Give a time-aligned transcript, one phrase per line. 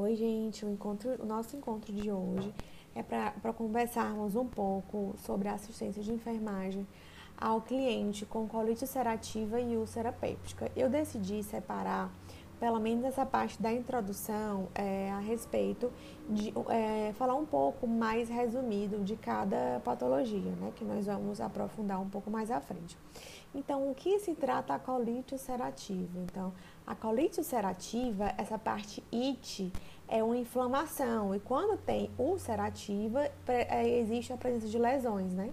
[0.00, 0.64] Oi, gente.
[0.64, 2.54] O, encontro, o nosso encontro de hoje
[2.94, 6.86] é para conversarmos um pouco sobre a assistência de enfermagem
[7.36, 10.70] ao cliente com colite ulcerativa e úlcera péptica.
[10.76, 12.12] Eu decidi separar
[12.60, 15.92] pelo menos essa parte da introdução é, a respeito
[16.28, 22.00] de é, falar um pouco mais resumido de cada patologia, né, que nós vamos aprofundar
[22.00, 22.96] um pouco mais à frente.
[23.54, 26.18] Então, o que se trata a colite ulcerativa?
[26.18, 26.52] Então,
[26.86, 29.72] a colite ulcerativa, essa parte IT,
[30.06, 35.52] é uma inflamação e quando tem ulcerativa, é, existe a presença de lesões, né?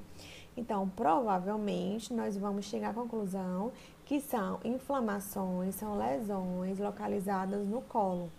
[0.57, 3.73] Então, provavelmente, nós vamos chegar à conclusão
[4.05, 8.31] que são inflamações, são lesões localizadas no colo.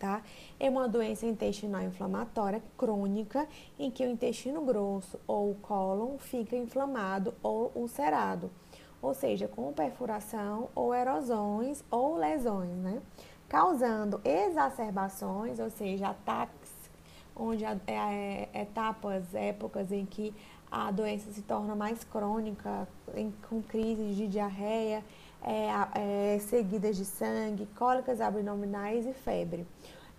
[0.00, 0.22] Tá?
[0.58, 3.46] É uma doença intestinal inflamatória crônica
[3.78, 8.50] em que o intestino grosso ou o cólon fica inflamado ou ulcerado,
[9.02, 13.02] ou seja, com perfuração ou erosões ou lesões, né?
[13.46, 16.72] Causando exacerbações, ou seja, ataques,
[17.36, 20.34] onde é, é, etapas, épocas em que
[20.70, 25.04] a doença se torna mais crônica, em, com crises de diarreia,
[25.42, 29.66] é, é, seguidas de sangue, cólicas abdominais e febre.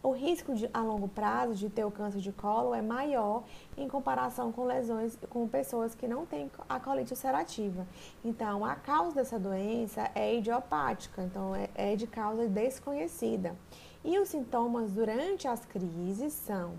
[0.03, 3.43] O risco de, a longo prazo de ter o câncer de colo é maior
[3.77, 7.85] em comparação com lesões com pessoas que não têm a colite ulcerativa.
[8.25, 13.55] Então, a causa dessa doença é idiopática, então é, é de causa desconhecida.
[14.03, 16.73] E os sintomas durante as crises são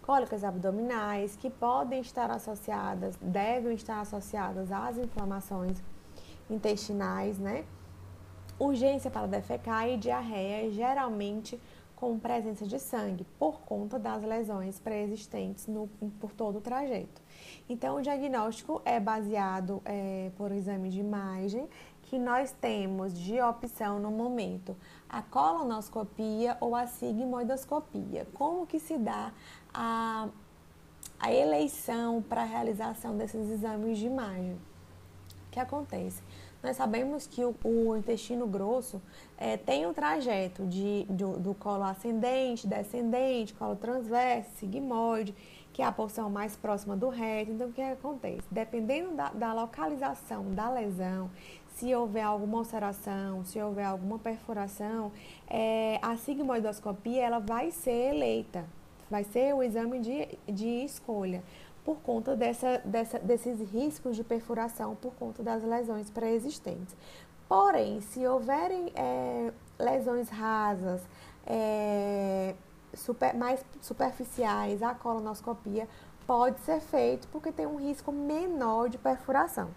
[0.00, 5.82] cólicas abdominais, que podem estar associadas, devem estar associadas às inflamações
[6.48, 7.64] intestinais, né?
[8.58, 11.60] Urgência para defecar e diarreia, geralmente
[11.94, 15.66] com presença de sangue, por conta das lesões pré-existentes
[16.20, 17.20] por todo o trajeto.
[17.68, 21.68] Então, o diagnóstico é baseado é, por exame de imagem,
[22.02, 24.76] que nós temos de opção no momento
[25.08, 28.26] a colonoscopia ou a sigmoidoscopia.
[28.32, 29.32] Como que se dá
[29.74, 30.28] a,
[31.18, 34.52] a eleição para a realização desses exames de imagem.
[34.52, 36.22] O que acontece?
[36.62, 39.00] Nós sabemos que o, o intestino grosso
[39.36, 45.34] é, tem um trajeto de, do, do colo ascendente, descendente, colo transverso, sigmoide,
[45.72, 47.52] que é a porção mais próxima do reto.
[47.52, 48.42] Então, o que acontece?
[48.50, 51.30] Dependendo da, da localização da lesão,
[51.76, 55.12] se houver alguma ulceração, se houver alguma perfuração,
[55.46, 58.64] é, a sigmoidoscopia ela vai ser eleita,
[59.08, 61.44] vai ser o exame de, de escolha,
[61.88, 66.94] por conta dessa, dessa, desses riscos de perfuração, por conta das lesões pré-existentes.
[67.48, 71.00] Porém, se houverem é, lesões rasas,
[71.46, 72.54] é,
[72.92, 75.88] super, mais superficiais, a colonoscopia
[76.26, 79.70] pode ser feito porque tem um risco menor de perfuração,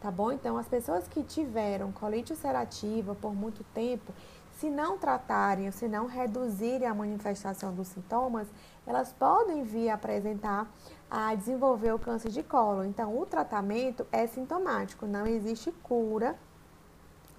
[0.00, 0.32] tá bom?
[0.32, 4.10] Então, as pessoas que tiveram colite ulcerativa por muito tempo,
[4.58, 8.48] se não tratarem ou se não reduzirem a manifestação dos sintomas,
[8.86, 10.66] elas podem vir apresentar
[11.10, 12.84] a desenvolver o câncer de colo.
[12.84, 16.38] Então, o tratamento é sintomático, não existe cura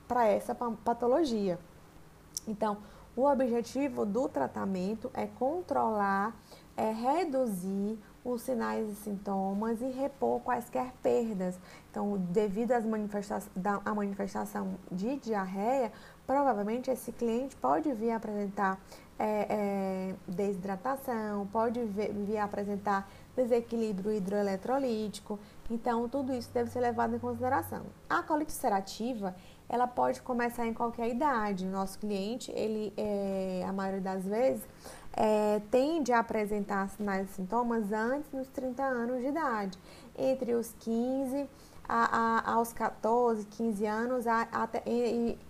[0.07, 1.59] para essa patologia.
[2.47, 2.78] Então,
[3.16, 6.35] o objetivo do tratamento é controlar,
[6.75, 11.59] é reduzir os sinais e sintomas e repor quaisquer perdas.
[11.91, 13.41] Então, devido às manifesta
[13.85, 15.91] à manifestação de diarreia,
[16.25, 18.79] provavelmente esse cliente pode vir apresentar
[19.18, 23.09] é, é, desidratação, pode vir a apresentar
[23.44, 25.40] desequilíbrio hidroeletrolítico.
[25.70, 27.84] Então, tudo isso deve ser levado em consideração.
[28.10, 29.36] A colite ulcerativa,
[29.68, 31.66] ela pode começar em qualquer idade.
[31.66, 34.64] O nosso cliente, ele, é, a maioria das vezes,
[35.14, 39.78] é, tende a apresentar sinais e sintomas antes dos 30 anos de idade,
[40.18, 41.48] entre os 15
[41.88, 44.84] a, a, aos 14, 15 anos, a, até,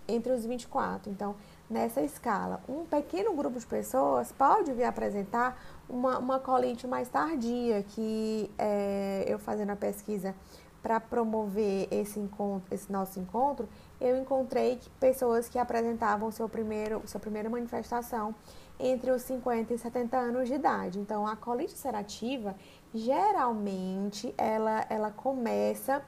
[0.08, 1.12] entre os 24.
[1.12, 1.36] Então,
[1.70, 7.84] nessa escala, um pequeno grupo de pessoas pode vir apresentar uma, uma colite mais tardia,
[7.84, 10.36] que é, eu fazendo a pesquisa
[10.82, 13.68] para promover esse, encontro, esse nosso encontro,
[14.00, 18.34] eu encontrei que pessoas que apresentavam seu primeiro, sua primeira manifestação
[18.80, 21.00] entre os 50 e 70 anos de idade.
[21.00, 22.56] Então, a colite ulcerativa,
[22.94, 26.02] geralmente, ela, ela começa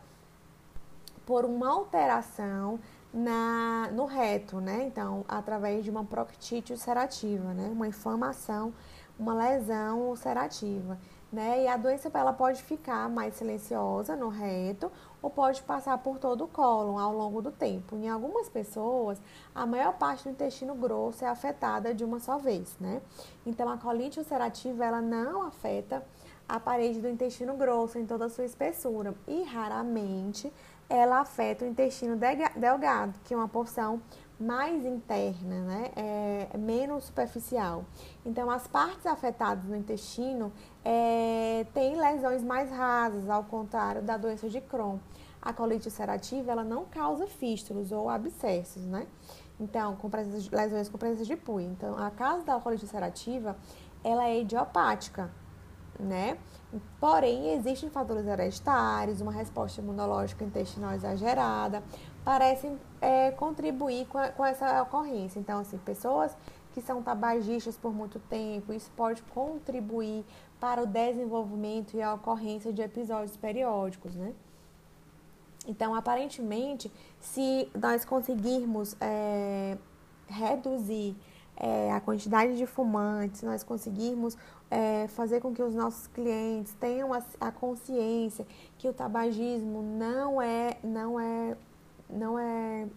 [1.25, 2.80] por uma alteração
[3.13, 4.86] na, no reto, né?
[4.88, 7.69] Então, através de uma proctite ulcerativa, né?
[7.72, 8.74] Uma inflamação,
[9.21, 10.97] uma lesão ulcerativa,
[11.31, 11.63] né?
[11.63, 14.91] E a doença ela pode ficar mais silenciosa no reto
[15.21, 17.95] ou pode passar por todo o cólon ao longo do tempo.
[17.95, 19.21] Em algumas pessoas,
[19.53, 23.00] a maior parte do intestino grosso é afetada de uma só vez, né?
[23.45, 26.03] Então, a colite ulcerativa ela não afeta
[26.50, 30.51] a parede do intestino grosso em toda a sua espessura e raramente
[30.89, 32.17] ela afeta o intestino
[32.57, 34.01] delgado, que é uma porção
[34.41, 35.91] mais interna, né?
[35.95, 37.85] É, menos superficial.
[38.25, 40.51] Então, as partes afetadas no intestino
[40.83, 44.97] é, têm lesões mais rasas, ao contrário da doença de Crohn.
[45.41, 49.07] A colite ulcerativa, ela não causa fístulas ou abscessos, né?
[49.59, 51.61] Então, com presença de, lesões com presença de pus.
[51.61, 53.55] Então, a causa da colite ulcerativa,
[54.03, 55.31] ela é idiopática,
[55.99, 56.38] né?
[56.99, 61.83] Porém, existem fatores hereditários, uma resposta imunológica intestinal exagerada,
[62.23, 65.39] parecem é, contribuir com, a, com essa ocorrência.
[65.39, 66.35] Então, assim, pessoas
[66.73, 70.23] que são tabagistas por muito tempo, isso pode contribuir
[70.59, 74.33] para o desenvolvimento e a ocorrência de episódios periódicos, né?
[75.68, 79.77] Então, aparentemente, se nós conseguirmos é,
[80.27, 81.15] reduzir
[81.56, 84.35] é, a quantidade de fumantes, nós conseguirmos
[84.69, 88.47] é, fazer com que os nossos clientes tenham a, a, consciência
[88.77, 91.56] que o tabagismo não é, não é,
[92.12, 92.88] não é,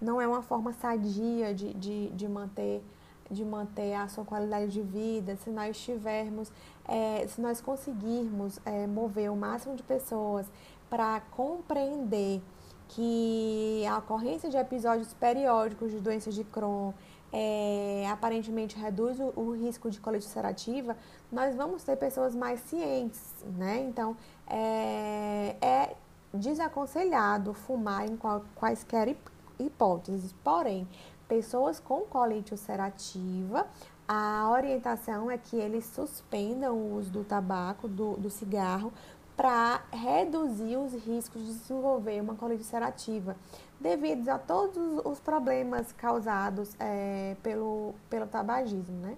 [0.00, 2.82] não é uma forma sadia de, de, de manter
[3.30, 6.52] de manter a sua qualidade de vida, se nós tivermos,
[6.86, 10.46] é, se nós conseguirmos é, mover o máximo de pessoas
[10.90, 12.42] para compreender
[12.88, 16.92] que a ocorrência de episódios periódicos de doenças de Crohn
[17.32, 20.94] é, aparentemente reduz o, o, risco de colite ulcerativa,
[21.30, 23.80] nós vamos ter pessoas mais cientes, né?
[23.88, 24.14] Então,
[24.46, 25.96] é, é
[26.32, 28.18] desaconselhado fumar em
[28.54, 29.16] quaisquer
[29.58, 30.34] hipóteses.
[30.44, 30.88] Porém,
[31.28, 33.66] pessoas com colite ulcerativa,
[34.06, 38.92] a orientação é que eles suspendam o uso do tabaco, do, do cigarro,
[39.36, 43.36] para reduzir os riscos de desenvolver uma colite ulcerativa
[43.80, 49.16] devido a todos os problemas causados é, pelo, pelo tabagismo, né?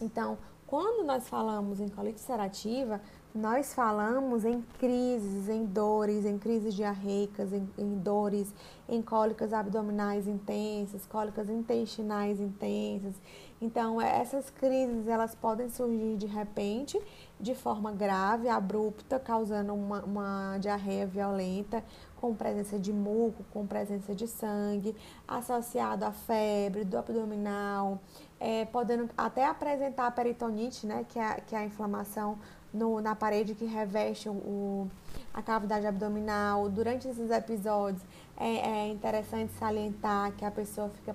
[0.00, 0.38] Então,
[0.70, 3.00] quando nós falamos em colite ulcerativa,
[3.34, 8.54] nós falamos em crises, em dores, em crises diarreicas, em, em, dores,
[8.88, 13.14] em cólicas abdominais intensas, cólicas intestinais intensas.
[13.60, 17.00] Então, essas crises elas podem surgir de repente,
[17.40, 21.82] de forma grave, abrupta, causando uma, uma diarreia violenta,
[22.20, 24.94] com presença de muco, com presença de sangue,
[25.26, 27.98] associado à febre do abdominal,
[28.40, 32.38] é, podendo até apresentar a peritonite, né, que é, que é a inflamação
[32.72, 34.88] no, na parede que reveste o,
[35.32, 36.68] a cavidade abdominal.
[36.68, 38.02] Durante esses episódios,
[38.36, 41.14] é, é interessante salientar que a pessoa fica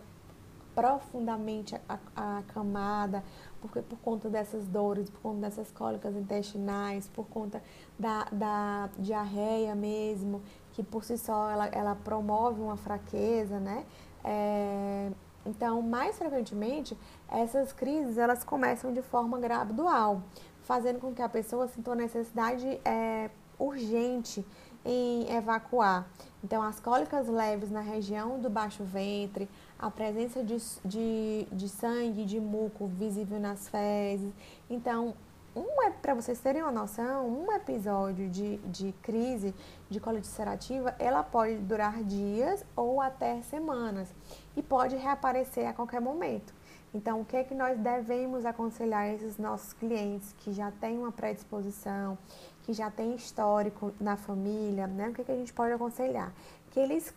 [0.75, 1.73] profundamente
[2.15, 3.23] acamada
[3.67, 7.61] porque por conta dessas dores, por conta dessas cólicas intestinais, por conta
[7.97, 10.41] da, da diarreia mesmo,
[10.73, 13.85] que por si só ela, ela promove uma fraqueza, né?
[14.23, 15.11] É,
[15.45, 16.97] então, mais frequentemente,
[17.29, 20.21] essas crises elas começam de forma gradual,
[20.61, 23.29] fazendo com que a pessoa sinta uma necessidade é,
[23.59, 24.45] urgente
[24.83, 26.07] em evacuar.
[26.43, 29.49] Então, as cólicas leves na região do baixo ventre,
[29.79, 34.31] a presença de, de, de sangue, de muco visível nas fezes.
[34.69, 35.15] Então,
[35.55, 39.55] um, para vocês terem uma noção, um episódio de, de crise
[39.89, 44.13] de colite ulcerativa, ela pode durar dias ou até semanas
[44.55, 46.53] e pode reaparecer a qualquer momento.
[46.95, 51.11] Então, o que é que nós devemos aconselhar esses nossos clientes que já têm uma
[51.11, 52.17] predisposição,
[52.63, 55.09] que já têm histórico na família, né?
[55.09, 56.31] O que, é que a gente pode aconselhar?
[56.71, 57.13] Que eles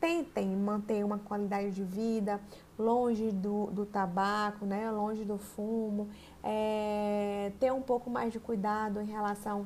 [0.00, 2.40] tentem manter uma qualidade de vida
[2.76, 4.90] longe do, do tabaco, né?
[4.90, 6.10] longe do fumo,
[6.42, 9.64] é, ter um pouco mais de cuidado em relação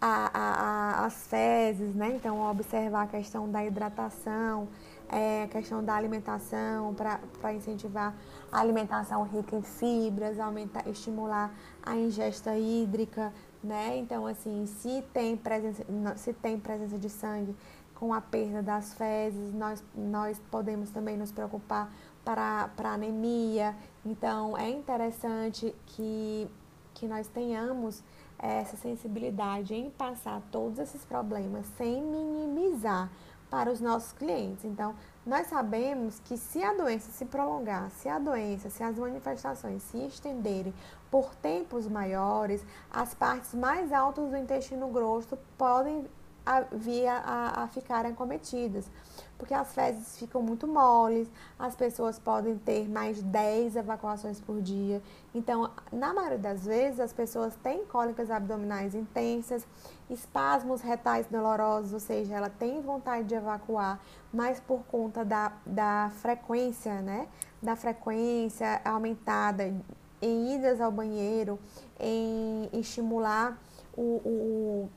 [0.00, 2.16] às fezes, né?
[2.16, 4.66] Então, observar a questão da hidratação,
[5.10, 8.14] é, a questão da alimentação, para incentivar
[8.50, 11.52] a alimentação rica em fibras, aumentar, estimular
[11.82, 13.96] a ingesta hídrica, né?
[13.98, 15.84] Então, assim, se tem presença,
[16.16, 17.56] se tem presença de sangue,
[17.94, 21.92] com a perda das fezes, nós, nós podemos também nos preocupar
[22.24, 23.76] para, para anemia.
[24.06, 26.48] Então, é interessante que,
[26.94, 28.02] que nós tenhamos
[28.38, 33.10] essa sensibilidade em passar todos esses problemas sem minimizar
[33.50, 34.64] para os nossos clientes.
[34.64, 34.94] Então,
[35.26, 39.98] nós sabemos que se a doença se prolongar, se a doença, se as manifestações se
[39.98, 40.72] estenderem
[41.10, 46.06] por tempos maiores, as partes mais altas do intestino grosso podem
[46.50, 48.90] a, vir a, a ficarem cometidas.
[49.38, 54.60] Porque as fezes ficam muito moles, as pessoas podem ter mais de 10 evacuações por
[54.60, 55.00] dia.
[55.34, 59.66] Então, na maioria das vezes, as pessoas têm cólicas abdominais intensas,
[60.10, 64.00] espasmos retais dolorosos, ou seja, ela tem vontade de evacuar,
[64.32, 67.28] mas por conta da, da frequência, né?
[67.62, 69.72] Da frequência aumentada
[70.20, 71.58] em idas ao banheiro,
[71.98, 73.58] em estimular
[73.96, 74.90] o, o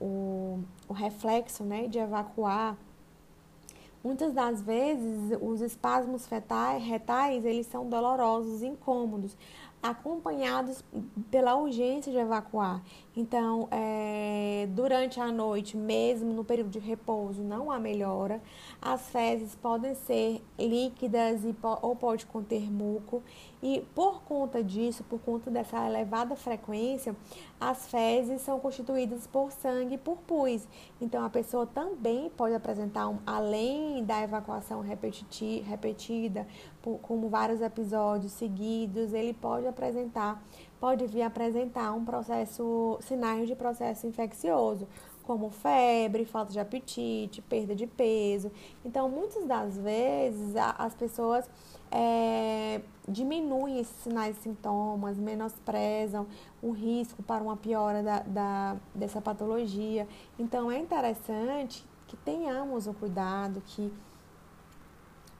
[0.00, 2.76] o, o reflexo né, de evacuar,
[4.02, 9.36] Muitas das vezes, os espasmos fetais, retais, eles são dolorosos, incômodos,
[9.82, 10.82] acompanhados
[11.30, 12.82] pela urgência de evacuar.
[13.14, 18.42] Então, é, durante a noite, mesmo no período de repouso, não há melhora.
[18.80, 23.22] As fezes podem ser líquidas e, ou pode conter muco.
[23.62, 27.14] E por conta disso, por conta dessa elevada frequência,
[27.60, 30.66] as fezes são constituídas por sangue e por pus.
[30.98, 36.46] Então, a pessoa também pode apresentar, um, além da evacuação repetida,
[36.80, 40.42] por, como vários episódios seguidos, ele pode apresentar,
[40.80, 44.88] pode vir apresentar um processo, sinais de processo infeccioso,
[45.22, 48.50] como febre, falta de apetite, perda de peso.
[48.84, 51.48] Então, muitas das vezes, a, as pessoas
[51.90, 56.26] é, diminuem esses sinais e sintomas, menosprezam
[56.62, 60.06] o risco para uma piora da, da, dessa patologia.
[60.38, 63.92] Então, é interessante que tenhamos o cuidado, que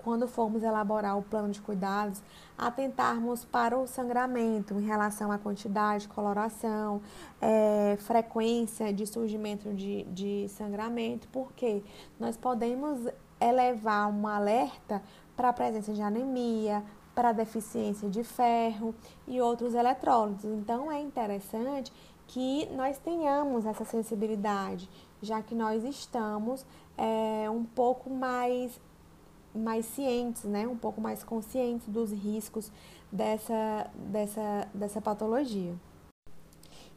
[0.02, 2.22] quando formos elaborar o plano de cuidados,
[2.56, 7.02] atentarmos para o sangramento em relação à quantidade, coloração,
[7.40, 11.82] é, frequência de surgimento de, de sangramento, porque
[12.18, 13.06] nós podemos
[13.40, 15.02] elevar um alerta
[15.40, 18.94] para a presença de anemia, para deficiência de ferro
[19.26, 20.44] e outros eletrólitos.
[20.44, 21.90] Então, é interessante
[22.26, 24.86] que nós tenhamos essa sensibilidade,
[25.22, 28.78] já que nós estamos é, um pouco mais
[29.54, 32.70] mais cientes, né, um pouco mais conscientes dos riscos
[33.10, 35.74] dessa, dessa, dessa patologia.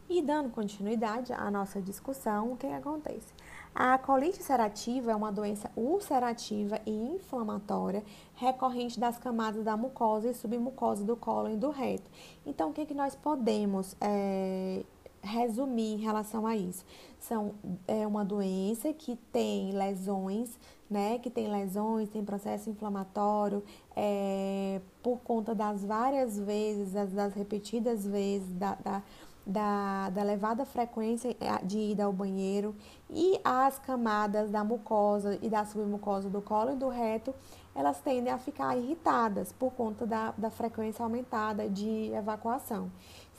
[0.10, 3.34] E dando continuidade à nossa discussão, o que acontece?
[3.76, 8.04] A colite ulcerativa é uma doença ulcerativa e inflamatória
[8.36, 12.10] recorrente das camadas da mucosa e submucosa do cólon e do reto.
[12.46, 14.84] Então, o que, que nós podemos é,
[15.22, 16.86] resumir em relação a isso?
[17.20, 17.56] São,
[17.88, 20.60] é uma doença que tem lesões
[20.94, 23.64] né, que tem lesões, tem processo inflamatório,
[23.96, 29.02] é, por conta das várias vezes, das, das repetidas vezes, da, da,
[29.46, 32.76] da, da, elevada frequência é, de ida ao banheiro
[33.10, 37.34] e as camadas da mucosa e da submucosa do colo e do reto,
[37.76, 42.92] elas tendem a ficar irritadas por conta da, da frequência aumentada de evacuação.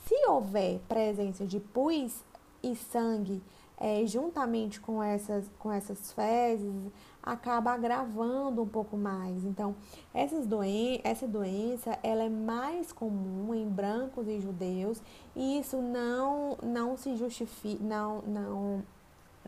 [0.05, 2.23] Se houver presença de pus
[2.61, 3.41] e sangue
[3.77, 6.73] é, juntamente com essas, com essas fezes,
[7.25, 9.43] acaba agravando um pouco mais.
[9.43, 9.75] Então,
[10.13, 15.01] essas doen essa doença ela é mais comum em brancos e judeus
[15.35, 18.83] e isso não, não se justifica, não, não,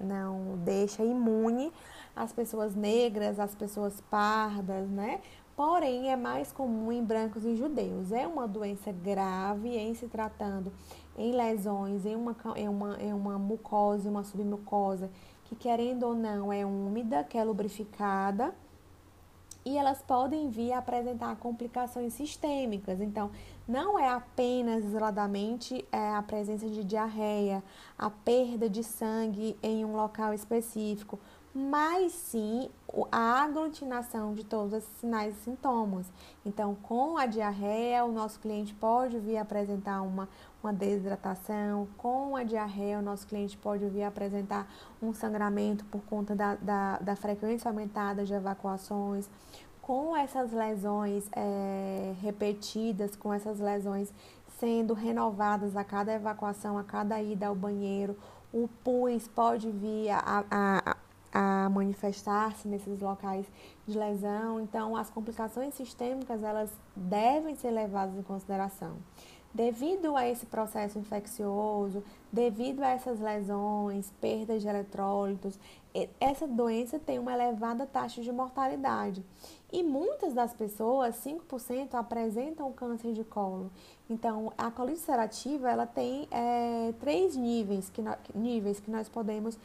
[0.02, 1.72] não deixa imune
[2.16, 5.22] as pessoas negras, as pessoas pardas, né?
[5.56, 8.12] Porém, é mais comum em brancos e judeus.
[8.12, 10.72] É uma doença grave em se tratando
[11.18, 15.10] em lesões, em uma, em uma, em uma mucosa, uma submucosa
[15.48, 18.54] que querendo ou não é úmida, que é lubrificada,
[19.66, 23.02] e elas podem vir a apresentar complicações sistêmicas.
[23.02, 23.30] Então,
[23.68, 27.62] não é apenas isoladamente é, a presença de diarreia,
[27.98, 31.20] a perda de sangue em um local específico,
[31.58, 32.70] mas sim
[33.12, 36.06] a aglutinação de todos esses sinais e sintomas.
[36.46, 40.30] Então, com a diarreia, o nosso cliente pode vir apresentar uma,
[40.62, 44.72] uma desidratação, com a diarreia, o nosso cliente pode vir apresentar
[45.02, 49.28] um sangramento por conta da, da, da frequência aumentada de evacuações.
[49.82, 54.14] Com essas lesões é, repetidas, com essas lesões
[54.60, 58.16] sendo renovadas a cada evacuação, a cada ida ao banheiro,
[58.54, 61.07] o pus pode vir a, a, a
[61.72, 63.46] manifestar-se nesses locais
[63.88, 64.60] de lesão.
[64.60, 68.98] Então, as complicações sistêmicas elas devem ser levadas em consideração.
[69.54, 75.58] Devido a esse processo infeccioso, devido a essas lesões, perdas de eletrólitos,
[76.20, 79.26] essa doença tem uma elevada taxa de mortalidade.
[79.72, 83.72] E muitas das pessoas, 5%, apresentam câncer de colo.
[84.10, 88.02] Então, a colite ulcerativa, ela tem é, três níveis que,
[88.36, 89.58] níveis que nós podemos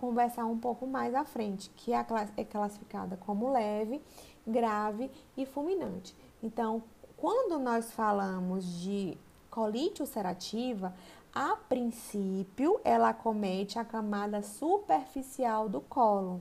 [0.00, 2.04] conversar um pouco mais à frente, que é,
[2.36, 4.00] é classificada como leve,
[4.46, 6.16] grave e fulminante.
[6.42, 6.82] Então,
[7.16, 9.18] quando nós falamos de
[9.50, 10.94] colite ulcerativa,
[11.34, 16.40] a princípio ela acomete a camada superficial do colo.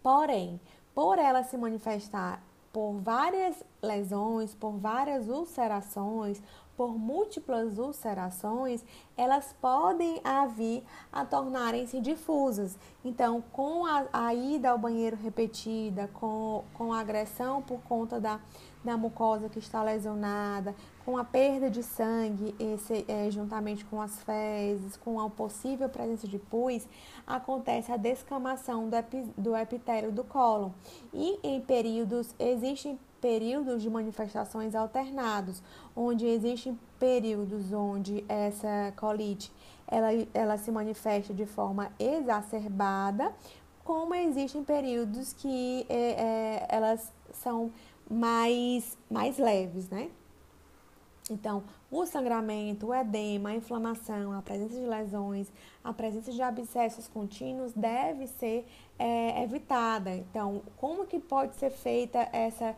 [0.00, 0.60] Porém,
[0.94, 2.42] por ela se manifestar
[2.72, 6.40] por várias lesões, por várias ulcerações,
[6.78, 8.84] por múltiplas ulcerações,
[9.16, 10.22] elas podem
[10.54, 12.78] vir a tornarem-se difusas.
[13.04, 18.38] Então, com a, a, ida ao banheiro repetida, com, com a agressão por conta da,
[18.84, 20.72] da mucosa que está lesionada,
[21.04, 26.28] com a perda de sangue, esse, é, juntamente com as fezes, com a possível presença
[26.28, 26.86] de pus,
[27.26, 30.70] acontece a descamação do, epi, do epitélio do cólon.
[31.12, 35.62] E em períodos, existem períodos de manifestações alternados,
[35.94, 39.52] onde existem períodos onde essa colite
[39.86, 43.34] ela, ela se manifesta de forma exacerbada,
[43.84, 47.72] como existem períodos que é, é, elas são
[48.10, 50.10] mais, mais leves, né?
[51.30, 55.52] Então, o sangramento, o edema, a inflamação, a presença de lesões,
[55.84, 58.66] a presença de abscessos contínuos deve ser
[58.98, 60.14] é, evitada.
[60.14, 62.74] Então, como que pode ser feita essa,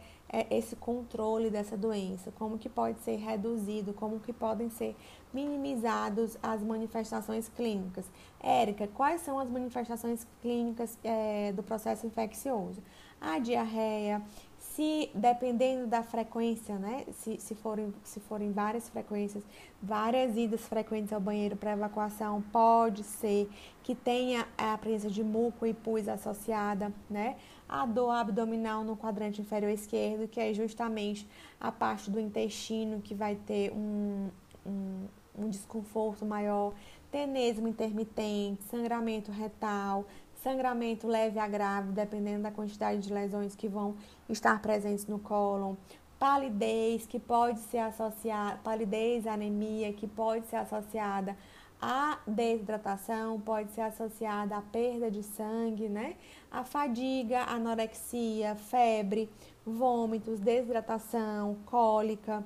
[0.50, 2.32] esse controle dessa doença?
[2.38, 3.92] Como que pode ser reduzido?
[3.92, 4.96] Como que podem ser
[5.32, 8.06] minimizados as manifestações clínicas?
[8.40, 12.80] Érica, quais são as manifestações clínicas é, do processo infeccioso?
[13.20, 14.22] A diarreia,
[14.58, 17.04] se dependendo da frequência, né?
[17.12, 19.42] Se, se, forem, se forem várias frequências,
[19.82, 23.50] várias idas frequentes ao banheiro para evacuação, pode ser
[23.82, 27.36] que tenha a presença de muco e pus associada, né?
[27.72, 31.24] A dor abdominal no quadrante inferior esquerdo, que é justamente
[31.60, 34.28] a parte do intestino que vai ter um,
[34.66, 35.06] um,
[35.38, 36.74] um desconforto maior,
[37.12, 40.04] tenesmo intermitente, sangramento retal,
[40.42, 43.94] sangramento leve a grave, dependendo da quantidade de lesões que vão
[44.28, 45.76] estar presentes no cólon,
[46.18, 51.36] palidez, que pode ser associada, palidez, anemia, que pode ser associada
[51.80, 56.16] à desidratação, pode ser associada à perda de sangue, né?
[56.50, 59.30] A fadiga, anorexia, febre,
[59.64, 62.44] vômitos, desidratação, cólica,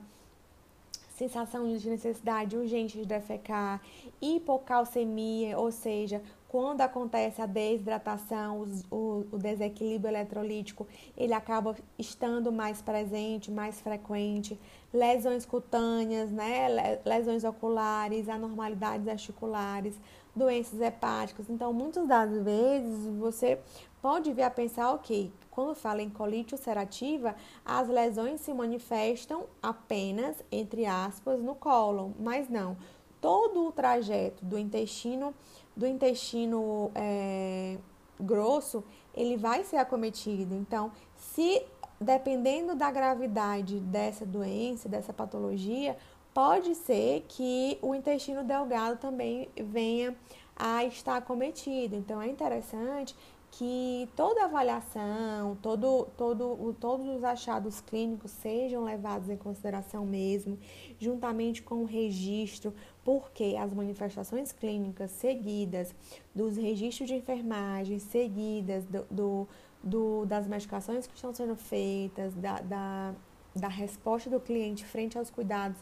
[1.17, 3.81] sensação de necessidade urgente de defecar,
[4.21, 10.87] hipocalcemia, ou seja, quando acontece a desidratação, o, o, desequilíbrio eletrolítico,
[11.17, 14.57] ele acaba estando mais presente, mais frequente.
[14.95, 17.01] Lesões cutâneas, né?
[17.05, 19.99] lesões oculares, anormalidades articulares,
[20.35, 21.51] doenças hepáticas.
[21.51, 23.59] Então, muitas das vezes você
[24.01, 27.35] pode vir a pensar, ok, quando fala em colite ulcerativa,
[27.65, 32.77] as lesões se manifestam apenas, entre aspas, no cólon, mas não.
[33.21, 35.35] Todo o trajeto do intestino
[35.77, 37.79] do intestino é,
[38.19, 40.55] grosso, ele vai ser acometido.
[40.55, 41.63] Então, se
[42.05, 45.97] dependendo da gravidade dessa doença, dessa patologia,
[46.33, 50.15] pode ser que o intestino delgado também venha
[50.55, 51.97] a estar acometido.
[51.97, 53.17] Então, é interessante
[53.57, 60.59] que toda avaliação, todo, todo, todos os achados clínicos sejam levados em consideração mesmo,
[60.99, 65.95] juntamente com o registro, porque as manifestações clínicas seguidas
[66.35, 69.49] dos registros de enfermagem, seguidas do, do,
[69.85, 73.15] do das medicações que estão sendo feitas, da, da,
[73.55, 75.79] da resposta do cliente frente aos cuidados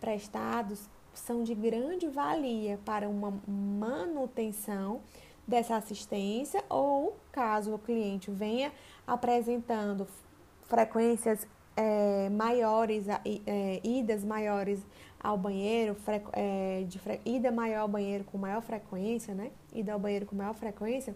[0.00, 5.00] prestados, são de grande valia para uma manutenção
[5.46, 8.72] dessa assistência ou caso o cliente venha
[9.06, 10.06] apresentando
[10.62, 14.80] frequências é, maiores, é, idas maiores
[15.20, 15.96] ao banheiro,
[16.32, 19.50] é, de ida maior ao banheiro com maior frequência, né?
[19.72, 21.14] Ida ao banheiro com maior frequência,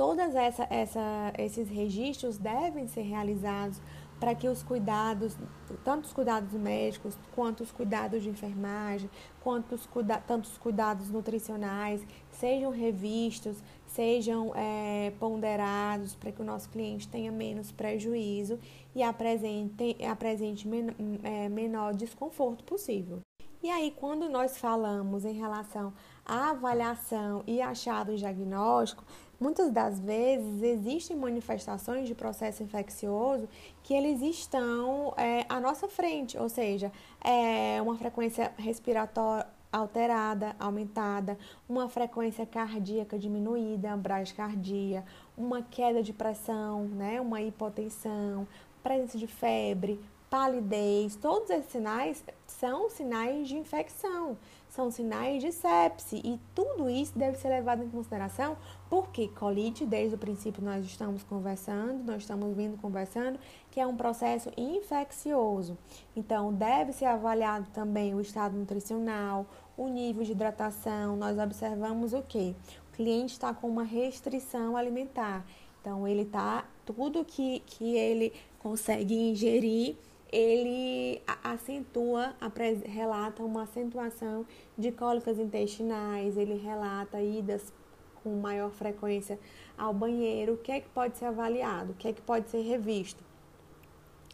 [0.00, 3.82] todos essa, essa, esses registros devem ser realizados
[4.18, 5.36] para que os cuidados,
[5.84, 9.10] tanto os cuidados médicos, quanto os cuidados de enfermagem,
[9.42, 13.58] quanto os cuida, tanto os cuidados nutricionais sejam revistos,
[13.88, 18.58] sejam é, ponderados para que o nosso cliente tenha menos prejuízo
[18.94, 23.20] e apresente, apresente men, é, menor desconforto possível.
[23.62, 25.92] E aí, quando nós falamos em relação
[26.24, 29.04] à avaliação e achado diagnóstico,
[29.40, 33.48] muitas das vezes existem manifestações de processo infeccioso
[33.82, 36.92] que eles estão é, à nossa frente, ou seja,
[37.24, 45.04] é uma frequência respiratória alterada, aumentada, uma frequência cardíaca diminuída, bradicardia,
[45.36, 48.48] uma queda de pressão, né, uma hipotensão,
[48.82, 54.36] presença de febre, palidez, todos esses sinais são sinais de infecção,
[54.80, 58.56] são sinais de sepse e tudo isso deve ser levado em consideração
[58.88, 63.38] porque colite, desde o princípio nós estamos conversando, nós estamos vindo conversando,
[63.70, 65.76] que é um processo infeccioso.
[66.16, 71.14] Então, deve ser avaliado também o estado nutricional, o nível de hidratação.
[71.14, 72.56] Nós observamos o que?
[72.90, 75.44] O cliente está com uma restrição alimentar.
[75.82, 79.96] Então, ele está, tudo que, que ele consegue ingerir,
[80.32, 82.34] ele acentua,
[82.84, 84.46] relata uma acentuação
[84.78, 87.72] de cólicas intestinais, ele relata idas
[88.22, 89.38] com maior frequência
[89.76, 92.60] ao banheiro, o que é que pode ser avaliado, o que é que pode ser
[92.62, 93.22] revisto.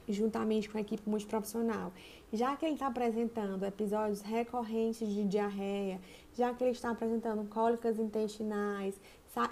[0.09, 1.93] juntamente com a equipe multiprofissional,
[2.33, 6.01] já que ele está apresentando episódios recorrentes de diarreia,
[6.33, 9.01] já que ele está apresentando cólicas intestinais,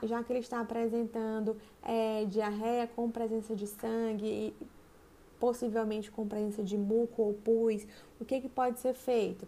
[0.04, 4.54] já que ele está apresentando é, diarreia com presença de sangue
[5.38, 7.86] possivelmente com presença de muco ou pus,
[8.20, 9.46] o que, que pode ser feito?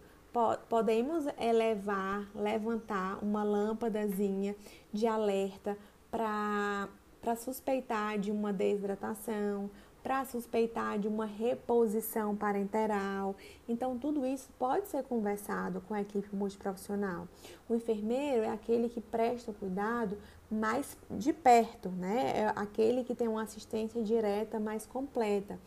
[0.69, 4.55] Podemos elevar, levantar uma lâmpadazinha
[4.93, 5.79] de alerta
[6.11, 9.71] para suspeitar de uma desidratação,
[10.07, 13.35] para suspeitar de uma reposição parenteral.
[13.69, 17.27] Então, tudo isso pode ser conversado com a equipe multiprofissional.
[17.69, 20.17] O enfermeiro é aquele que presta cuidado
[20.51, 22.33] mais de perto, né?
[22.37, 25.59] É aquele que tem uma assistência direta mais completa.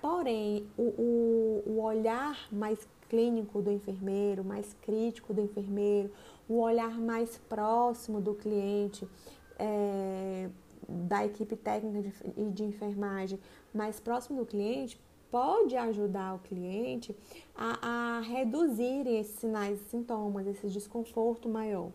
[0.00, 6.10] Porém, o, o, o olhar mais clínico do enfermeiro, mais crítico do enfermeiro,
[6.48, 9.08] o olhar mais próximo do cliente,
[9.58, 10.48] é,
[10.88, 13.38] da equipe técnica de, de enfermagem
[13.74, 14.98] mais próximo do cliente
[15.30, 17.14] pode ajudar o cliente
[17.54, 21.90] a, a reduzir esses sinais e sintomas, esse desconforto maior.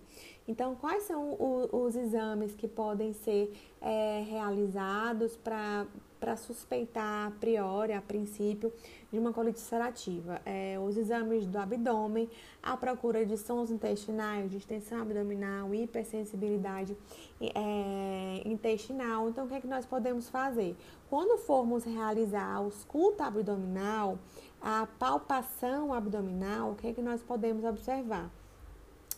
[0.47, 7.93] Então, quais são o, os exames que podem ser é, realizados para suspeitar a priori,
[7.93, 8.71] a princípio,
[9.11, 10.41] de uma colite ulcerativa.
[10.45, 12.29] É, os exames do abdômen,
[12.61, 16.97] a procura de sons intestinais, de extensão abdominal, hipersensibilidade
[17.39, 19.29] é, intestinal.
[19.29, 20.75] Então, o que é que nós podemos fazer?
[21.09, 24.19] Quando formos realizar a ausculta abdominal,
[24.61, 28.29] a palpação abdominal, o que é que nós podemos observar?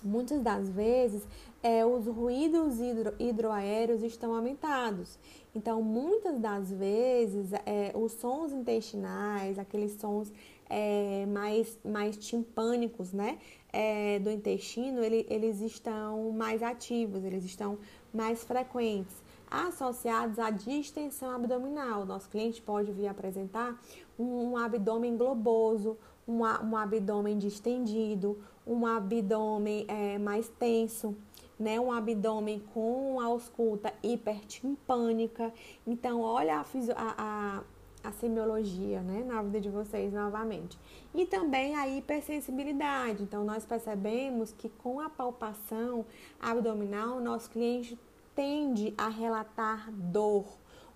[0.05, 1.27] Muitas das vezes,
[1.63, 5.17] é, os ruídos hidro, hidroaéreos estão aumentados.
[5.55, 10.31] Então, muitas das vezes, é, os sons intestinais, aqueles sons
[10.69, 13.39] é, mais, mais timpânicos, né,
[13.73, 17.79] é, do intestino, ele, eles estão mais ativos, eles estão
[18.13, 19.15] mais frequentes,
[19.49, 22.05] associados à distensão abdominal.
[22.05, 23.79] Nosso cliente pode vir apresentar
[24.19, 31.15] um, um abdômen globoso, um, um abdômen distendido, um abdômen é, mais tenso
[31.59, 35.53] né, um abdômen com a ausculta hipertimpânica.
[35.87, 37.63] Então, olha a, a,
[38.03, 40.77] a, semiologia né, na vida de vocês novamente.
[41.13, 43.23] E também a hipersensibilidade.
[43.23, 46.05] Então, nós percebemos que com a palpação
[46.39, 47.97] abdominal, nosso cliente
[48.35, 50.45] tende a relatar dor.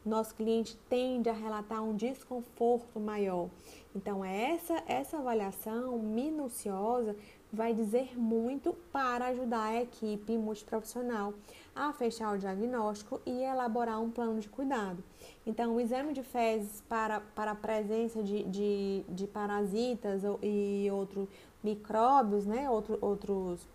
[0.05, 3.49] Nosso cliente tende a relatar um desconforto maior.
[3.95, 7.15] Então, essa, essa avaliação minuciosa
[7.51, 11.33] vai dizer muito para ajudar a equipe multiprofissional
[11.75, 15.03] a fechar o diagnóstico e elaborar um plano de cuidado.
[15.45, 21.27] Então, o exame de fezes para, para a presença de, de, de parasitas e outros
[21.63, 23.67] micróbios, né, outro, outros,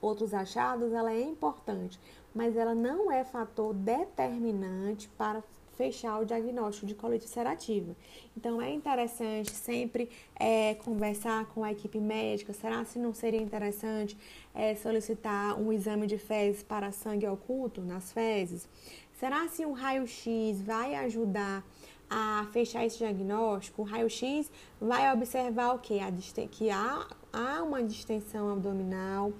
[0.00, 1.98] outros achados, ela é importante,
[2.34, 5.42] mas ela não é fator determinante para
[5.76, 7.94] fechar o diagnóstico de colite ulcerativa.
[8.36, 12.52] Então, é interessante sempre é, conversar com a equipe médica.
[12.52, 14.16] Será se não seria interessante
[14.54, 18.68] é, solicitar um exame de fezes para sangue oculto nas fezes?
[19.18, 21.64] Será se um raio-x vai ajudar
[22.08, 23.82] a fechar esse diagnóstico?
[23.82, 26.00] O raio-x vai observar o quê?
[26.50, 29.32] Que há, há uma distensão abdominal,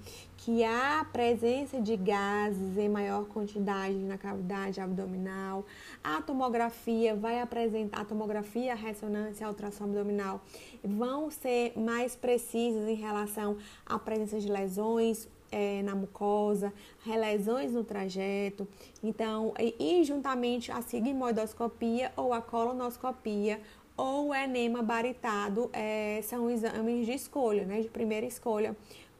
[0.47, 5.65] que há presença de gases em maior quantidade na cavidade abdominal.
[6.01, 10.39] A tomografia vai apresentar, a tomografia, a ressonância, a ultrassom abdominal
[10.81, 16.71] vão ser mais precisas em relação à presença de lesões é, na mucosa,
[17.05, 18.65] lesões no trajeto.
[19.03, 23.59] Então, e, e juntamente a sigmoidoscopia ou a colonoscopia
[23.97, 28.77] ou o enema baritado é, são exames de escolha, né, de primeira escolha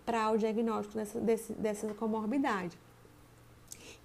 [0.07, 2.79] para o diagnóstico dessa, desse, dessa comorbidade.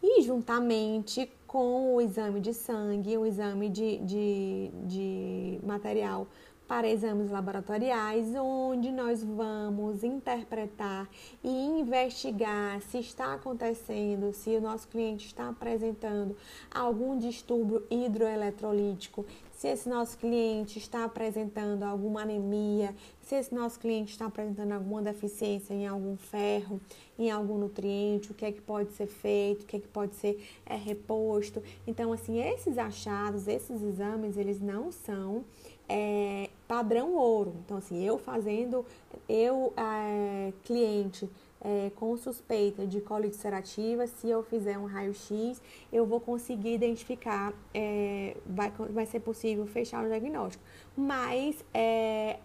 [0.03, 6.27] E juntamente com o exame de sangue, o exame de, de, de material
[6.73, 11.07] para exames laboratoriais, onde nós vamos interpretar
[11.45, 16.35] e investigar se está acontecendo, se o nosso cliente está apresentando
[16.75, 24.13] algum distúrbio hidroeletrolítico, se esse nosso cliente está apresentando alguma anemia, se esse nosso cliente
[24.13, 26.81] está apresentando alguma deficiência em algum ferro,
[27.19, 30.15] em algum nutriente, o que é que pode ser feito, o que é que pode
[30.15, 31.63] ser é, reposto.
[31.87, 35.45] Então, assim, esses achados, esses exames, eles não são
[35.89, 37.55] é, padrão ouro.
[37.63, 38.87] Então, assim, eu fazendo,
[39.29, 41.29] eu, é, cliente,
[41.61, 45.61] é, com suspeita de colite ulcerativa, se eu fizer um raio-x,
[45.93, 50.65] eu vou conseguir identificar, é, vai, vai ser possível fechar o diagnóstico.
[50.97, 52.39] Mas é,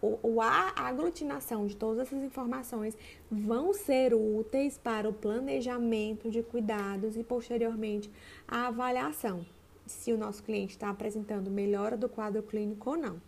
[0.00, 2.96] o, a aglutinação de todas essas informações
[3.30, 8.10] vão ser úteis para o planejamento de cuidados e posteriormente
[8.48, 9.44] a avaliação.
[9.90, 13.20] Se o nosso cliente está apresentando melhora do quadro clínico ou não.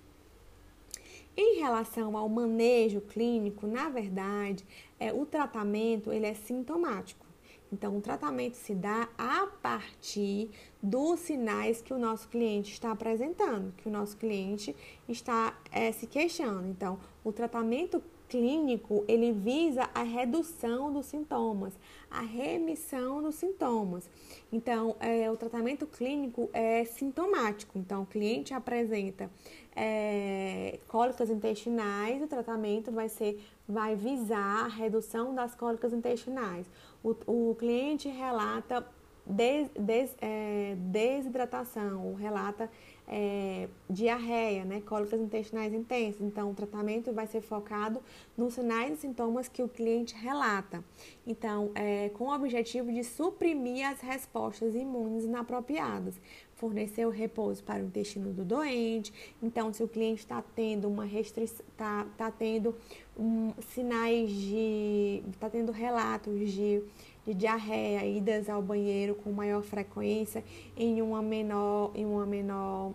[1.36, 4.64] Em relação ao manejo clínico, na verdade,
[4.98, 7.24] é, o tratamento ele é sintomático.
[7.72, 10.50] Então, o tratamento se dá a partir
[10.82, 14.74] dos sinais que o nosso cliente está apresentando, que o nosso cliente
[15.08, 16.66] está é, se queixando.
[16.66, 21.74] Então, o tratamento clínico ele visa a redução dos sintomas,
[22.08, 24.08] a remissão dos sintomas.
[24.52, 27.76] Então, é, o tratamento clínico é sintomático.
[27.76, 29.28] Então, o cliente apresenta
[29.74, 36.66] é, cólicas intestinais, o tratamento vai ser, vai visar a redução das cólicas intestinais.
[37.02, 38.86] O, o cliente relata
[39.26, 42.70] des, des, é, desidratação, relata
[43.12, 46.20] é, diarreia, né, cólicas intestinais intensas.
[46.20, 48.00] Então, o tratamento vai ser focado
[48.36, 50.82] nos sinais e sintomas que o cliente relata.
[51.26, 56.20] Então, é, com o objetivo de suprimir as respostas imunes inapropriadas,
[56.54, 59.12] fornecer o repouso para o intestino do doente.
[59.42, 62.76] Então, se o cliente está tendo uma restrição, está tá tendo
[63.18, 66.82] um, sinais de, está tendo relatos de
[67.30, 70.42] de diarreia, idas ao banheiro com maior frequência
[70.76, 72.92] em uma menor, em uma menor,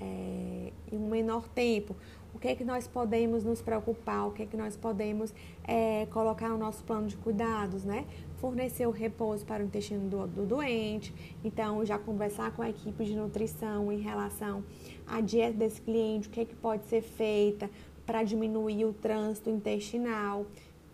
[0.00, 1.94] é, em um menor tempo.
[2.34, 4.28] O que é que nós podemos nos preocupar?
[4.28, 5.32] O que é que nós podemos
[5.64, 8.04] é, colocar no nosso plano de cuidados, né?
[8.38, 11.14] Fornecer o repouso para o intestino do, do doente.
[11.42, 14.62] Então, já conversar com a equipe de nutrição em relação
[15.06, 17.70] à dieta desse cliente, o que é que pode ser feita
[18.04, 20.46] para diminuir o trânsito intestinal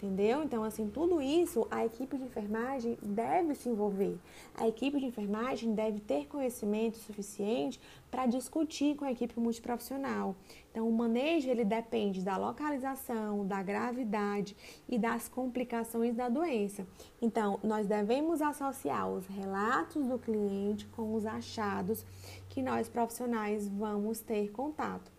[0.03, 0.43] entendeu?
[0.43, 4.19] Então, assim, tudo isso a equipe de enfermagem deve se envolver.
[4.55, 10.35] A equipe de enfermagem deve ter conhecimento suficiente para discutir com a equipe multiprofissional.
[10.71, 14.57] Então, o manejo ele depende da localização, da gravidade
[14.88, 16.85] e das complicações da doença.
[17.21, 22.05] Então, nós devemos associar os relatos do cliente com os achados
[22.49, 25.12] que nós profissionais vamos ter contato.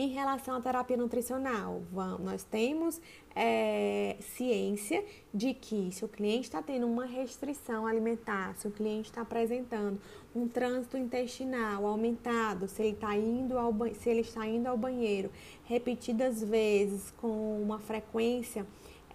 [0.00, 3.00] Em relação à terapia nutricional, vamos, nós temos
[3.34, 9.10] é, ciência de que se o cliente está tendo uma restrição alimentar, se o cliente
[9.10, 10.00] está apresentando
[10.32, 15.32] um trânsito intestinal aumentado, se ele, tá indo ao, se ele está indo ao banheiro
[15.64, 18.64] repetidas vezes com uma frequência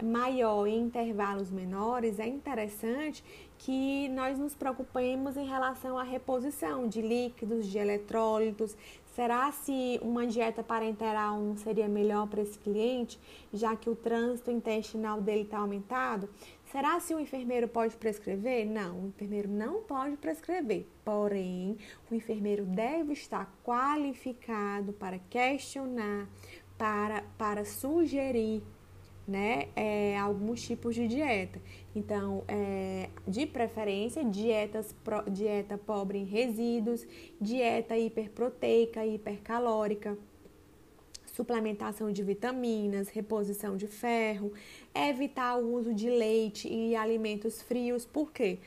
[0.01, 3.23] maior em intervalos menores, é interessante
[3.57, 8.75] que nós nos preocupemos em relação à reposição de líquidos, de eletrólitos,
[9.15, 13.19] Será se uma dieta parenteral não seria melhor para esse cliente,
[13.53, 16.27] já que o trânsito intestinal dele está aumentado?
[16.71, 18.65] Será se o enfermeiro pode prescrever?
[18.65, 20.87] Não, o enfermeiro não pode prescrever.
[21.05, 21.77] Porém,
[22.09, 26.27] o enfermeiro deve estar qualificado para questionar,
[26.75, 28.63] para, para sugerir
[29.27, 31.61] né, é, alguns tipos de dieta.
[31.95, 37.05] Então, é, de preferência, dietas pro, dieta pobre em resíduos,
[37.39, 40.17] dieta hiperproteica, hipercalórica,
[41.33, 44.53] suplementação de vitaminas, reposição de ferro,
[44.93, 48.05] evitar o uso de leite e alimentos frios.
[48.05, 48.59] Por quê?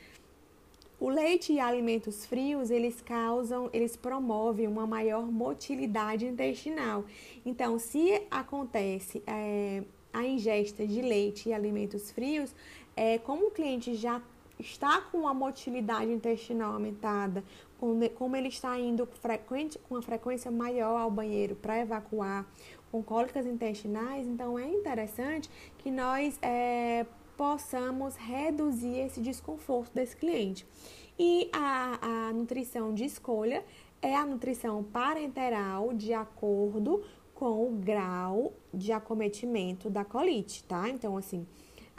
[0.99, 7.05] O leite e alimentos frios, eles causam, eles promovem uma maior motilidade intestinal.
[7.45, 9.83] Então, se acontece é,
[10.17, 12.55] a ingesta de leite e alimentos frios,
[12.97, 14.23] é, como o cliente já
[14.59, 17.45] está com a motilidade intestinal aumentada,
[18.15, 22.47] como ele está indo frequente, com uma frequência maior ao banheiro para evacuar,
[22.91, 27.05] com cólicas intestinais, então é interessante que nós é,
[27.37, 30.67] possamos reduzir esse desconforto desse cliente.
[31.19, 33.63] E a, a nutrição de escolha
[34.01, 37.03] é a nutrição parenteral de acordo
[37.37, 40.88] com o grau de acometimento da colite, tá?
[40.88, 41.46] Então, assim,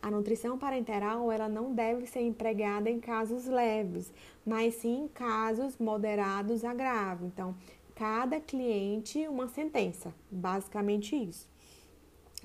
[0.02, 4.12] a nutrição parenteral ela não deve ser empregada em casos leves,
[4.44, 7.28] mas sim em casos moderados a grave.
[7.28, 7.56] Então,
[7.94, 11.48] cada cliente uma sentença, basicamente isso.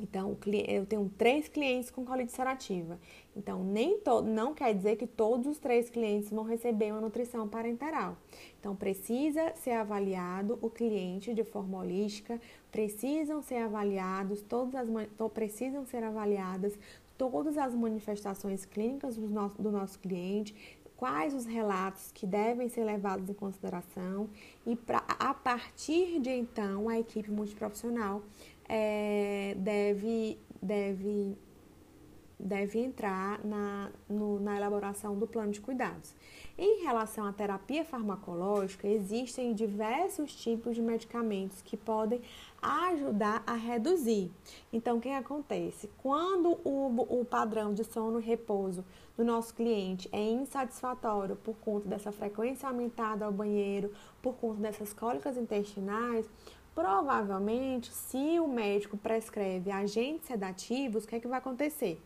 [0.03, 0.37] Então,
[0.69, 2.99] eu tenho três clientes com colite ulcerativa.
[3.37, 8.17] Então, nem não quer dizer que todos os três clientes vão receber uma nutrição parenteral.
[8.59, 12.41] Então, precisa ser avaliado o cliente de forma holística,
[12.73, 14.89] precisam ser avaliados, todas as,
[15.33, 16.77] precisam ser avaliadas
[17.17, 22.85] todas as manifestações clínicas do nosso, do nosso cliente, quais os relatos que devem ser
[22.85, 24.31] levados em consideração
[24.65, 28.23] e pra, a partir de então a equipe multiprofissional
[28.75, 31.37] é, deve, deve
[32.45, 36.13] deve entrar na, no, na elaboração do plano de cuidados.
[36.59, 42.21] Em relação à terapia farmacológica, existem diversos tipos de medicamentos que podem
[42.61, 44.31] ajudar a reduzir.
[44.73, 45.89] Então, o que acontece?
[46.03, 48.85] Quando o, o padrão de sono e repouso
[49.17, 54.93] do nosso cliente é insatisfatório por conta dessa frequência aumentada ao banheiro, por conta dessas
[54.93, 56.29] cólicas intestinais,
[56.75, 62.01] provavelmente, se o médico prescreve agentes sedativos, o que, é que vai acontecer?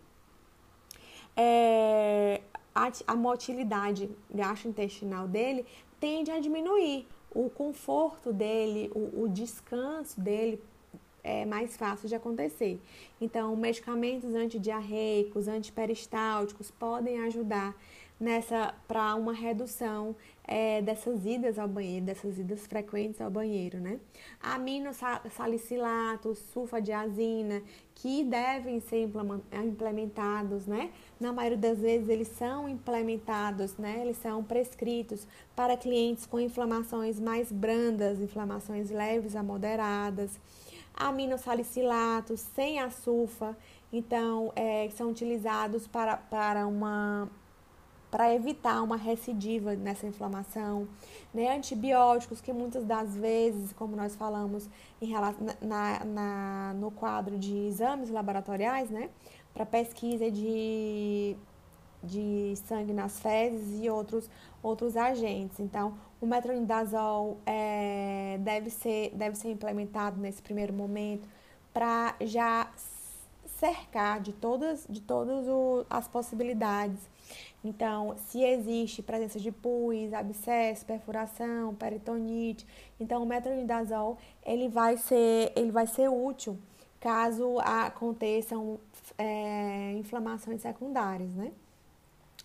[1.36, 2.40] É,
[2.74, 5.66] a, a motilidade gastrointestinal dele
[6.00, 10.62] tende a diminuir o conforto dele, o, o descanso dele
[11.22, 12.80] é mais fácil de acontecer.
[13.20, 17.74] Então, medicamentos antidiarreicos, antiperistálticos podem ajudar
[18.18, 24.00] nessa para uma redução é, dessas idas ao banheiro, dessas idas frequentes ao banheiro, né?
[24.40, 27.62] Aminosalicilatos, sulfadiazina,
[27.94, 29.10] que devem ser
[29.52, 30.90] implementados, né?
[31.20, 34.00] Na maioria das vezes eles são implementados, né?
[34.02, 40.38] Eles são prescritos para clientes com inflamações mais brandas, inflamações leves a moderadas.
[40.94, 43.54] Aminosalicilatos sem açúcar,
[43.92, 47.28] então é, são utilizados para, para uma
[48.16, 50.88] para evitar uma recidiva nessa inflamação,
[51.34, 51.54] né?
[51.54, 54.70] Antibióticos que muitas das vezes, como nós falamos
[55.02, 55.12] em
[55.60, 59.10] na, na, no quadro de exames laboratoriais, né?
[59.52, 61.36] Para pesquisa de,
[62.02, 64.30] de sangue nas fezes e outros,
[64.62, 65.60] outros agentes.
[65.60, 71.28] Então, o metronidazol é, deve, ser, deve ser implementado nesse primeiro momento
[71.70, 72.72] para já
[73.60, 75.44] cercar de todas, de todas
[75.90, 77.14] as possibilidades
[77.68, 82.66] então, se existe presença de pus, abscesso, perfuração, peritonite,
[83.00, 86.58] então o metronidazol ele vai ser, ele vai ser útil
[87.00, 88.80] caso aconteçam
[89.18, 91.52] é, inflamações secundárias, né?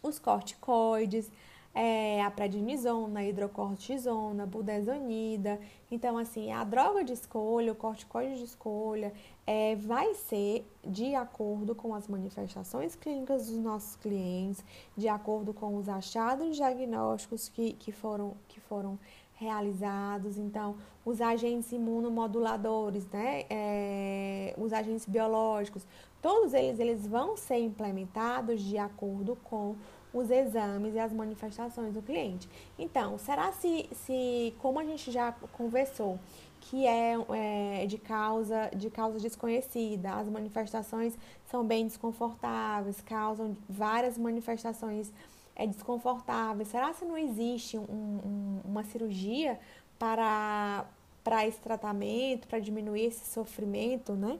[0.03, 1.31] Os corticoides,
[1.73, 5.59] é, a prednisona, hidrocortisona, budesonida.
[5.89, 9.13] Então, assim, a droga de escolha, o corticoide de escolha,
[9.53, 14.63] é, vai ser de acordo com as manifestações clínicas dos nossos clientes,
[14.95, 18.97] de acordo com os achados diagnósticos que, que, foram, que foram
[19.33, 20.37] realizados.
[20.37, 25.85] Então, os agentes imunomoduladores, né, é, os agentes biológicos,
[26.21, 29.75] todos eles, eles vão ser implementados de acordo com
[30.13, 32.49] os exames e as manifestações do cliente.
[32.77, 36.19] Então, será se, se como a gente já conversou,
[36.59, 41.17] que é, é, de causa de causa desconhecida, as manifestações
[41.49, 45.11] são bem desconfortáveis, causam várias manifestações
[45.55, 46.67] é, desconfortáveis.
[46.67, 49.59] Será se não existe um, um, uma cirurgia
[49.97, 50.85] para
[51.23, 54.39] para esse tratamento, para diminuir esse sofrimento, né?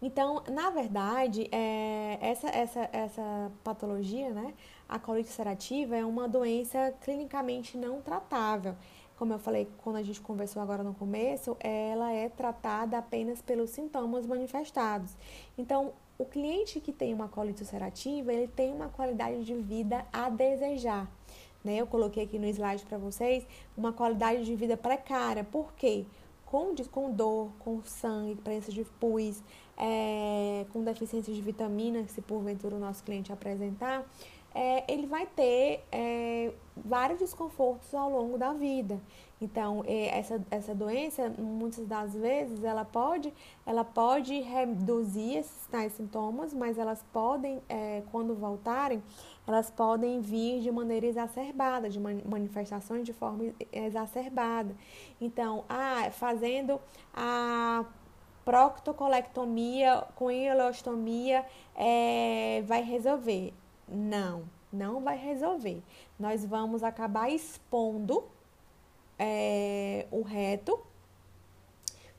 [0.00, 4.54] Então, na verdade, é, essa, essa, essa patologia, né,
[4.88, 8.76] a colite ulcerativa, é uma doença clinicamente não tratável.
[9.18, 13.70] Como eu falei quando a gente conversou agora no começo, ela é tratada apenas pelos
[13.70, 15.16] sintomas manifestados.
[15.56, 20.30] Então, o cliente que tem uma colite ulcerativa, ele tem uma qualidade de vida a
[20.30, 21.10] desejar.
[21.64, 21.76] Né?
[21.76, 23.44] Eu coloquei aqui no slide para vocês
[23.76, 25.42] uma qualidade de vida precária.
[25.42, 26.06] Por quê?
[26.46, 29.42] Com, com dor, com sangue, presença de pus,
[29.78, 34.04] é, com deficiência de vitamina, se porventura o nosso cliente apresentar,
[34.54, 39.00] é, ele vai ter é, vários desconfortos ao longo da vida.
[39.40, 43.32] Então, essa, essa doença, muitas das vezes, ela pode,
[43.64, 49.00] ela pode reduzir esses tais sintomas, mas elas podem, é, quando voltarem,
[49.46, 54.74] elas podem vir de maneira exacerbada, de manifestações de forma exacerbada.
[55.20, 56.80] Então, ah, fazendo
[57.14, 57.84] a
[58.48, 61.44] proctocolectomia com ileostomia
[61.76, 63.52] é, vai resolver.
[63.86, 65.82] Não, não vai resolver.
[66.18, 68.24] Nós vamos acabar expondo
[69.18, 70.80] é, o reto,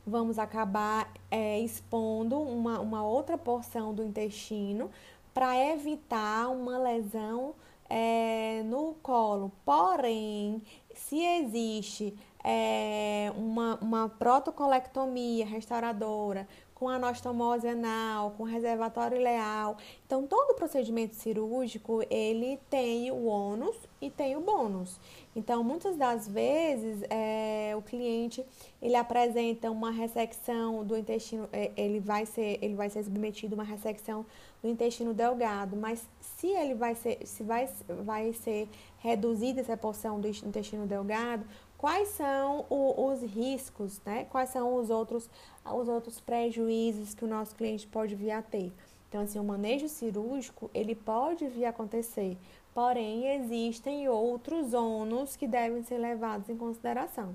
[0.06, 4.92] vamos acabar é, expondo uma, uma outra porção do intestino
[5.34, 7.56] para evitar uma lesão
[7.89, 9.52] é, no colo.
[9.65, 10.62] Porém,
[10.94, 16.47] se existe é, uma, uma protocolectomia restauradora,
[16.80, 19.75] com anastomose anal, com reservatório ileal.
[20.06, 24.97] Então, todo procedimento cirúrgico, ele tem o ônus e tem o bônus.
[25.36, 28.45] Então, muitas das vezes, é, o cliente,
[28.82, 33.58] ele apresenta uma ressecção do intestino, é, ele vai ser, ele vai ser submetido a
[33.58, 34.25] uma ressecção
[34.62, 37.69] do intestino delgado, mas se ele vai ser, se vai,
[38.06, 38.69] vai ser
[39.00, 41.46] reduzida essa porção do intestino delgado,
[41.80, 44.25] quais são o, os riscos, né?
[44.30, 45.30] Quais são os outros,
[45.65, 48.71] os outros prejuízos que o nosso cliente pode vir a ter.
[49.08, 52.38] Então, assim, o manejo cirúrgico, ele pode vir a acontecer,
[52.75, 57.34] porém, existem outros ônus que devem ser levados em consideração.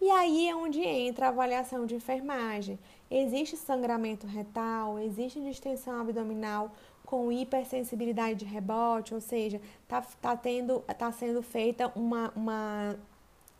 [0.00, 2.78] E aí é onde entra a avaliação de enfermagem.
[3.10, 6.72] Existe sangramento retal, existe distensão abdominal
[7.12, 12.96] com hipersensibilidade de rebote, ou seja, está tá tendo, tá sendo feita uma, uma,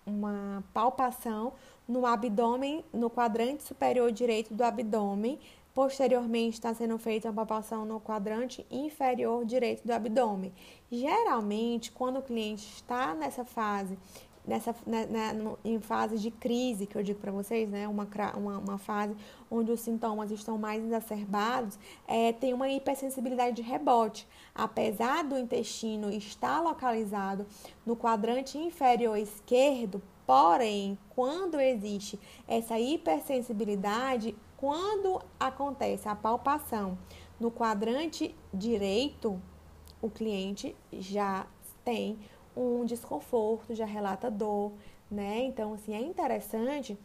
[0.07, 1.53] uma palpação
[1.87, 5.39] no abdômen, no quadrante superior direito do abdômen.
[5.75, 10.51] Posteriormente, está sendo feita uma palpação no quadrante inferior direito do abdômen.
[10.91, 13.99] Geralmente, quando o cliente está nessa fase
[14.47, 18.59] nessa, né, né, em fase de crise, que eu digo para vocês, né, uma, uma,
[18.59, 19.17] uma, fase
[19.51, 24.27] onde os sintomas estão mais exacerbados, é, tem uma hipersensibilidade de rebote.
[24.55, 27.47] Apesar do intestino estar localizado
[27.87, 32.19] no quadrante inferior esquerdo, porém, quando existe
[32.49, 36.99] essa hipersensibilidade, quando acontece a palpação
[37.39, 39.41] no quadrante direito,
[40.01, 41.47] o cliente já
[41.85, 42.19] tem
[42.57, 44.73] um desconforto, já relata dor,
[45.11, 45.45] né?
[45.45, 46.99] Então, assim, é interessante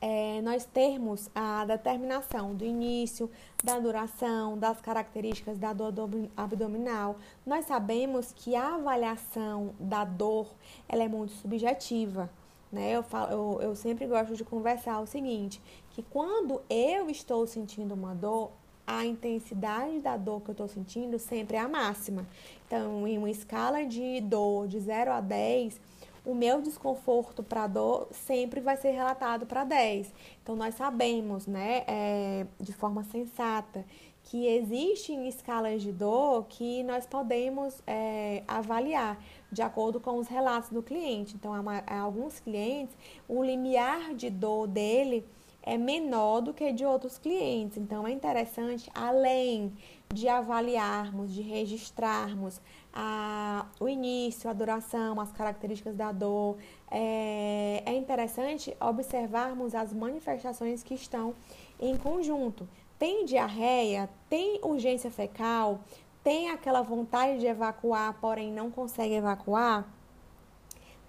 [0.00, 3.30] é, nós termos a determinação do início,
[3.62, 5.92] da duração, das características da dor
[6.36, 7.16] abdominal.
[7.44, 10.48] Nós sabemos que a avaliação da dor
[10.88, 12.30] ela é muito subjetiva.
[12.72, 12.92] Né?
[12.92, 15.60] Eu, falo, eu, eu sempre gosto de conversar o seguinte,
[15.90, 18.52] que quando eu estou sentindo uma dor,
[18.90, 22.26] a intensidade da dor que eu estou sentindo sempre é a máxima.
[22.66, 25.80] Então, em uma escala de dor de 0 a 10,
[26.24, 30.12] o meu desconforto para dor sempre vai ser relatado para 10.
[30.42, 33.84] Então, nós sabemos, né, é, de forma sensata,
[34.24, 39.22] que existem escalas de dor que nós podemos é, avaliar
[39.52, 41.36] de acordo com os relatos do cliente.
[41.36, 42.94] Então, há, alguns clientes,
[43.28, 45.24] o limiar de dor dele
[45.62, 47.76] é menor do que de outros clientes.
[47.76, 49.72] Então, é interessante, além
[50.12, 52.60] de avaliarmos, de registrarmos
[52.92, 56.56] a, o início, a duração, as características da dor,
[56.90, 61.34] é, é interessante observarmos as manifestações que estão
[61.78, 62.68] em conjunto.
[62.98, 65.80] Tem diarreia, tem urgência fecal,
[66.22, 69.88] tem aquela vontade de evacuar, porém não consegue evacuar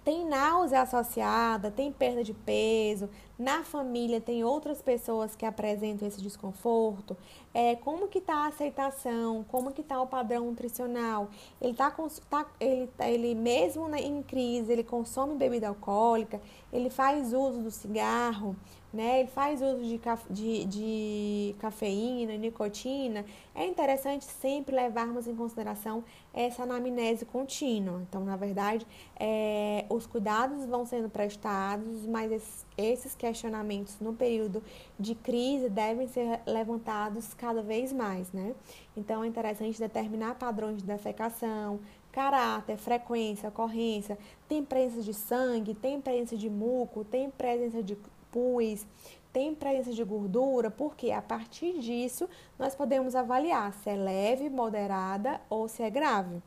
[0.04, 6.20] tem náusea associada, tem perda de peso, na família tem outras pessoas que apresentam esse
[6.20, 7.16] desconforto,
[7.54, 11.28] é, como que está a aceitação, como que está o padrão nutricional,
[11.60, 11.94] ele tá,
[12.28, 16.40] tá ele, ele mesmo em crise, ele consome bebida alcoólica,
[16.72, 18.56] ele faz uso do cigarro,
[18.92, 19.20] né?
[19.20, 23.24] Ele faz uso de, de, de cafeína, nicotina.
[23.54, 28.02] É interessante sempre levarmos em consideração essa anamnese contínua.
[28.02, 28.86] Então, na verdade,
[29.18, 34.62] é, os cuidados vão sendo prestados, mas esses, esses questionamentos no período
[34.98, 38.54] de crise devem ser levantados cada vez mais, né?
[38.96, 41.80] Então, é interessante determinar padrões de defecação,
[42.10, 47.96] caráter, frequência, ocorrência, tem presença de sangue, tem presença de muco, tem presença de
[48.32, 48.84] pus,
[49.32, 52.28] tem presença de gordura, porque a partir disso
[52.58, 56.42] nós podemos avaliar se é leve, moderada ou se é grave.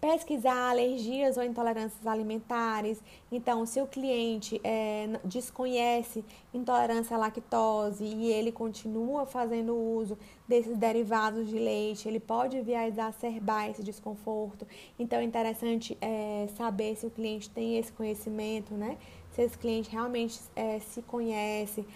[0.00, 3.02] Pesquisar alergias ou intolerâncias alimentares.
[3.32, 10.76] Então, se o cliente é, desconhece intolerância à lactose e ele continua fazendo uso desses
[10.76, 14.64] derivados de leite, ele pode vir a exacerbar esse desconforto.
[14.96, 18.96] Então, é interessante é, saber se o cliente tem esse conhecimento, né?
[19.38, 21.86] Se esse cliente realmente é, se conhece,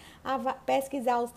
[0.64, 1.32] pesquisar os,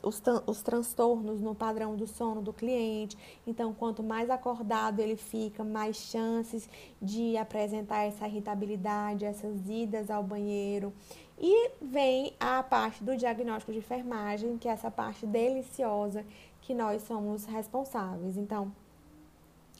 [0.00, 3.18] os, os transtornos no padrão do sono do cliente.
[3.44, 6.68] Então, quanto mais acordado ele fica, mais chances
[7.00, 10.92] de apresentar essa irritabilidade, essas idas ao banheiro.
[11.36, 16.24] E vem a parte do diagnóstico de enfermagem, que é essa parte deliciosa
[16.60, 18.36] que nós somos responsáveis.
[18.36, 18.70] Então,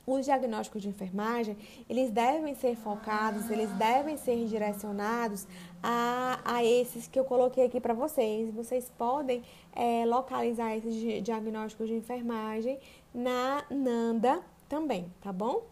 [0.06, 1.56] os diagnósticos de enfermagem,
[1.88, 5.46] eles devem ser focados, eles devem ser direcionados
[5.82, 8.52] a, a esses que eu coloquei aqui para vocês.
[8.52, 9.42] Vocês podem
[9.74, 12.78] é, localizar esses diagnósticos de enfermagem
[13.14, 15.62] na NANDA também, tá bom?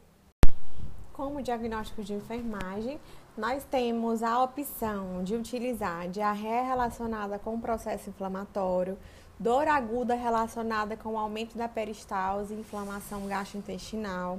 [1.12, 3.00] Como diagnóstico de enfermagem,
[3.36, 8.98] nós temos a opção de utilizar diarreia relacionada com processo inflamatório,
[9.40, 14.38] dor aguda relacionada com o aumento da peristalse inflamação gastrointestinal,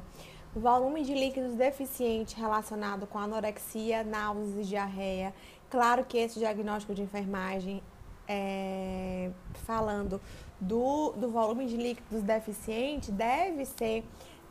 [0.56, 5.34] volume de líquidos deficiente relacionado com anorexia, náuseas e diarreia.
[5.72, 7.82] Claro que esse diagnóstico de enfermagem,
[8.28, 9.32] é,
[9.66, 10.22] falando
[10.60, 14.04] do, do volume de líquidos deficiente, deve ser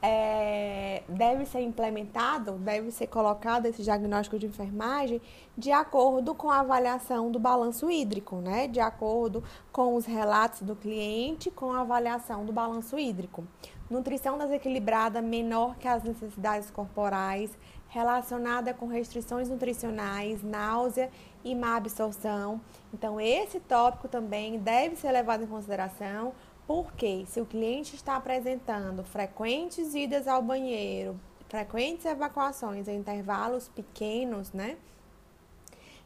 [0.02, 5.20] é, deve ser implementado, deve ser colocado esse diagnóstico de enfermagem
[5.56, 8.66] de acordo com a avaliação do balanço hídrico, né?
[8.66, 13.46] De acordo com os relatos do cliente, com a avaliação do balanço hídrico.
[13.90, 17.50] Nutrição desequilibrada menor que as necessidades corporais,
[17.88, 21.10] relacionada com restrições nutricionais, náusea
[21.44, 22.60] e má absorção.
[22.94, 26.32] Então, esse tópico também deve ser levado em consideração
[26.70, 31.18] porque se o cliente está apresentando frequentes idas ao banheiro,
[31.48, 34.76] frequentes evacuações em intervalos pequenos, né?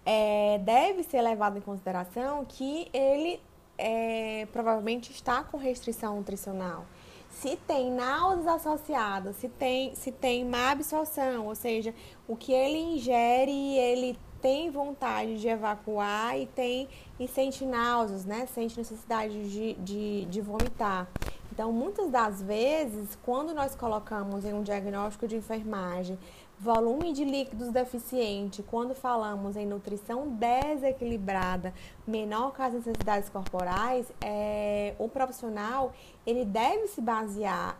[0.06, 3.38] É, deve ser levado em consideração que ele
[3.76, 6.86] é, provavelmente está com restrição nutricional.
[7.28, 11.94] Se tem náuseas associadas, se tem, se tem má absorção, ou seja,
[12.26, 16.86] o que ele ingere, ele tem vontade de evacuar e tem
[17.18, 18.45] e sente náuseas, né?
[18.45, 21.09] Sente necessidade de, de, de vomitar.
[21.51, 26.18] Então, muitas das vezes, quando nós colocamos em um diagnóstico de enfermagem
[26.59, 31.72] volume de líquidos deficiente, quando falamos em nutrição desequilibrada,
[32.07, 35.95] menor que as necessidades corporais, é, o profissional
[36.26, 37.78] ele deve se basear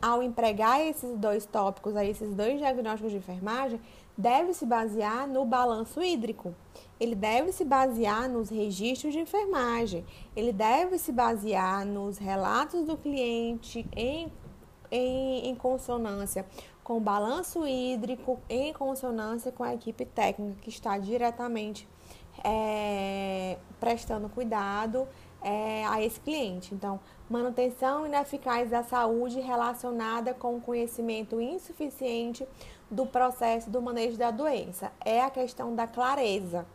[0.00, 3.78] ao empregar esses dois tópicos, aí, esses dois diagnósticos de enfermagem,
[4.18, 6.52] deve se basear no balanço hídrico.
[6.98, 10.04] Ele deve se basear nos registros de enfermagem.
[10.34, 14.32] Ele deve se basear nos relatos do cliente em,
[14.90, 16.44] em, em consonância
[16.82, 21.86] com o balanço hídrico, em consonância com a equipe técnica que está diretamente
[22.42, 25.06] é, prestando cuidado
[25.42, 26.74] é, a esse cliente.
[26.74, 26.98] Então,
[27.28, 32.46] manutenção ineficaz da saúde relacionada com conhecimento insuficiente
[32.90, 34.92] do processo do manejo da doença.
[35.04, 36.66] É a questão da clareza.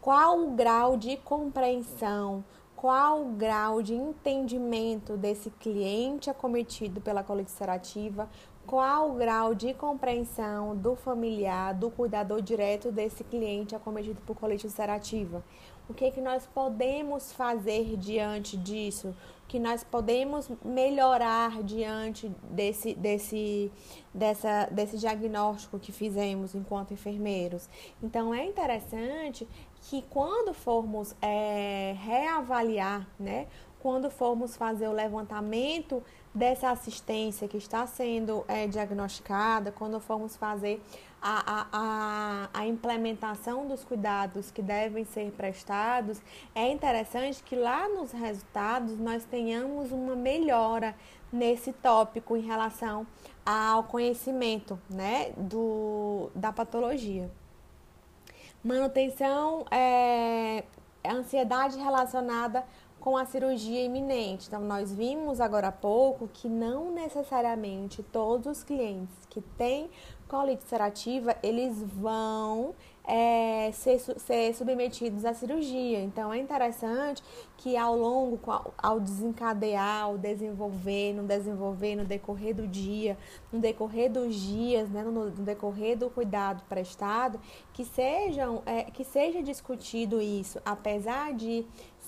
[0.00, 2.44] Qual o grau de compreensão,
[2.76, 8.28] qual o grau de entendimento desse cliente acometido pela colite ulcerativa,
[8.66, 14.66] qual o grau de compreensão do familiar, do cuidador direto desse cliente acometido por colite
[14.66, 15.42] ulcerativa.
[15.88, 19.14] O que, é que nós podemos fazer diante disso?
[19.48, 23.70] Que nós podemos melhorar diante desse, desse,
[24.12, 27.68] dessa, desse diagnóstico que fizemos enquanto enfermeiros?
[28.02, 29.46] Então, é interessante
[29.82, 33.46] que quando formos é, reavaliar, né,
[33.78, 36.02] quando formos fazer o levantamento
[36.34, 40.82] dessa assistência que está sendo é, diagnosticada, quando formos fazer
[41.28, 46.22] a, a, a, implementação dos cuidados que devem ser prestados,
[46.54, 50.94] é interessante que lá nos resultados nós tenhamos uma melhora
[51.32, 53.04] nesse tópico em relação
[53.44, 57.28] ao conhecimento né, do, da patologia.
[58.62, 60.62] Manutenção é
[61.04, 62.64] ansiedade relacionada
[63.00, 64.48] com a cirurgia iminente.
[64.48, 69.88] Então, nós vimos agora há pouco que não necessariamente todos os clientes que têm
[70.28, 72.74] colite ulcerativa, eles vão
[73.06, 76.00] é, ser, ser submetidos à cirurgia.
[76.00, 77.22] Então, é interessante
[77.56, 78.38] que ao longo,
[78.76, 83.16] ao desencadear, ao desenvolver, no desenvolver, no decorrer do dia,
[83.52, 87.38] no decorrer dos dias, né, no, decorrer do cuidado prestado,
[87.72, 91.64] que, sejam, é, que seja discutido isso, apesar de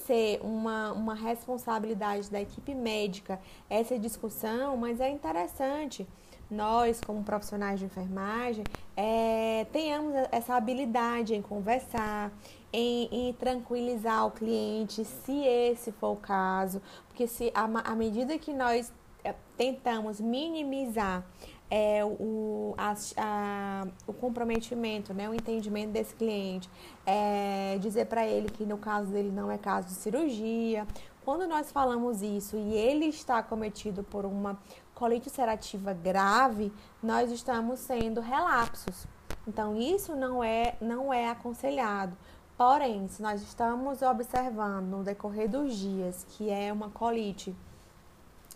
[0.08, 3.38] ser uma, uma responsabilidade da equipe médica
[3.68, 6.06] essa discussão, mas é interessante
[6.50, 8.64] nós, como profissionais de enfermagem,
[8.96, 12.32] é, tenhamos essa habilidade em conversar,
[12.72, 18.54] em, em, tranquilizar o cliente, se esse for o caso, porque se à medida que
[18.54, 18.90] nós
[19.22, 21.22] é, tentamos minimizar
[21.70, 26.68] é, o, a, a, o comprometimento, né, o entendimento desse cliente,
[27.04, 30.86] é, dizer para ele que no caso dele não é caso de cirurgia.
[31.24, 34.58] Quando nós falamos isso e ele está cometido por uma
[34.94, 39.06] colite ulcerativa grave, nós estamos sendo relapsos.
[39.46, 42.16] Então, isso não é, não é aconselhado.
[42.56, 47.54] Porém, se nós estamos observando no decorrer dos dias que é uma colite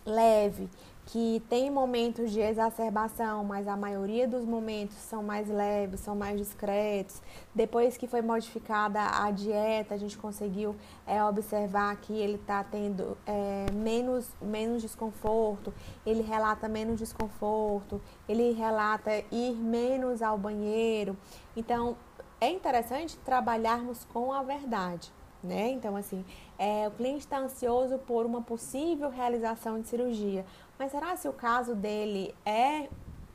[0.05, 0.69] leve,
[1.05, 6.37] que tem momentos de exacerbação, mas a maioria dos momentos são mais leves, são mais
[6.37, 7.21] discretos.
[7.53, 10.75] Depois que foi modificada a dieta, a gente conseguiu
[11.05, 15.73] é, observar que ele está tendo é, menos, menos desconforto,
[16.05, 21.17] ele relata menos desconforto, ele relata ir menos ao banheiro.
[21.55, 21.97] Então,
[22.39, 25.11] é interessante trabalharmos com a verdade.
[25.43, 25.71] Né?
[25.71, 26.23] Então, assim,
[26.57, 30.45] é, o cliente está ansioso por uma possível realização de cirurgia.
[30.79, 32.87] Mas será se o caso dele é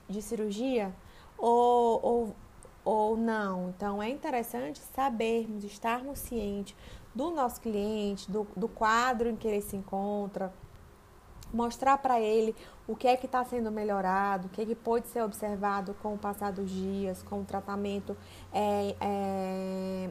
[0.09, 0.95] de cirurgia
[1.37, 2.37] ou, ou,
[2.85, 3.69] ou não?
[3.69, 6.75] Então é interessante sabermos, estarmos cientes
[7.15, 10.53] do nosso cliente, do, do quadro em que ele se encontra,
[11.53, 12.55] mostrar para ele
[12.87, 16.15] o que é que está sendo melhorado, o que é que pode ser observado com
[16.15, 18.17] o passar dos dias, com o tratamento
[18.53, 20.11] é, é,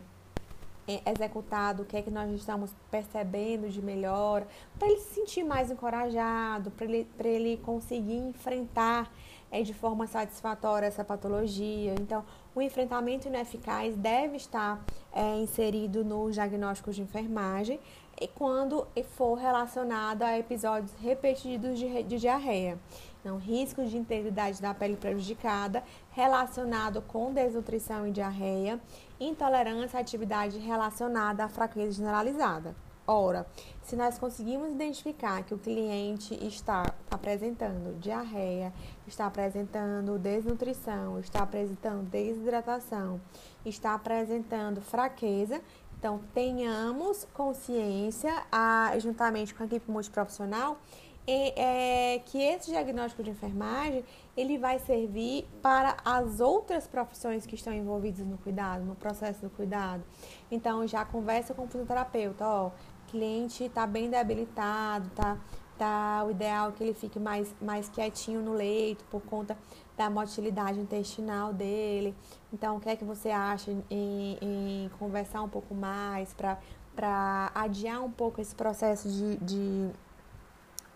[1.06, 4.48] executado, o que é que nós estamos percebendo de melhora,
[4.80, 9.12] para ele se sentir mais encorajado, para ele, ele conseguir enfrentar
[9.52, 11.94] é, de forma satisfatória essa patologia.
[12.00, 12.24] Então,
[12.56, 14.84] o enfrentamento ineficaz deve estar
[15.14, 17.80] é, inserido nos diagnósticos de enfermagem
[18.20, 22.80] e quando for relacionado a episódios repetidos de, de diarreia.
[23.20, 28.80] Então, riscos de integridade da pele prejudicada relacionado com desnutrição e diarreia,
[29.20, 32.76] intolerância à atividade relacionada à fraqueza generalizada.
[33.10, 33.48] Ora,
[33.84, 38.74] se nós conseguimos identificar que o cliente está apresentando diarreia,
[39.08, 43.22] está apresentando desnutrição, está apresentando desidratação,
[43.66, 45.62] está apresentando fraqueza,
[45.98, 50.78] então tenhamos consciência, a, juntamente com a equipe multiprofissional,
[51.26, 54.04] e, é, que esse diagnóstico de enfermagem
[54.38, 59.50] ele vai servir para as outras profissões que estão envolvidas no cuidado, no processo do
[59.50, 60.04] cuidado.
[60.52, 62.72] Então já conversa com o fisioterapeuta, ó,
[63.08, 65.38] cliente está bem debilitado, tá,
[65.78, 69.58] tá o ideal é que ele fique mais, mais quietinho no leito por conta
[69.98, 72.16] da motilidade intestinal dele.
[72.54, 78.04] Então, o que é que você acha em, em conversar um pouco mais para adiar
[78.04, 79.90] um pouco esse processo de, de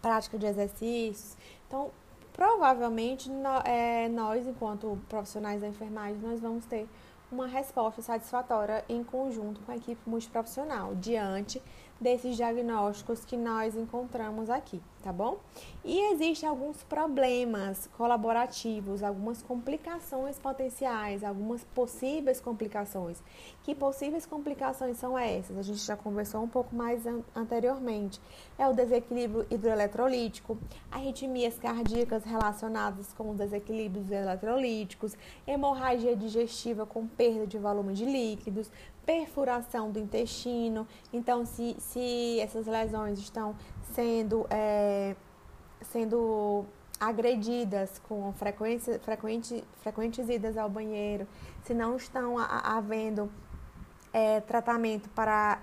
[0.01, 1.35] prática de exercícios?
[1.67, 1.89] Então,
[2.41, 6.89] provavelmente no, é, nós, enquanto profissionais da enfermagem, nós vamos ter
[7.31, 10.95] uma resposta satisfatória em conjunto com a equipe multiprofissional.
[10.95, 11.61] Diante
[12.01, 15.37] desses diagnósticos que nós encontramos aqui, tá bom?
[15.85, 23.21] E existem alguns problemas colaborativos, algumas complicações potenciais, algumas possíveis complicações.
[23.63, 25.55] Que possíveis complicações são essas?
[25.57, 28.19] A gente já conversou um pouco mais an anteriormente.
[28.57, 30.57] É o desequilíbrio hidroeletrolítico,
[30.91, 38.71] arritmias cardíacas relacionadas com desequilíbrios eletrolíticos, hemorragia digestiva com perda de volume de líquidos,
[39.11, 40.87] perfuração do intestino.
[41.11, 43.55] Então, se, se essas lesões estão
[43.93, 45.15] sendo, é,
[45.91, 46.65] sendo
[46.99, 51.27] agredidas com frequência, frequente, frequentes idas ao banheiro,
[51.63, 53.29] se não estão havendo
[54.13, 55.59] é, tratamento para,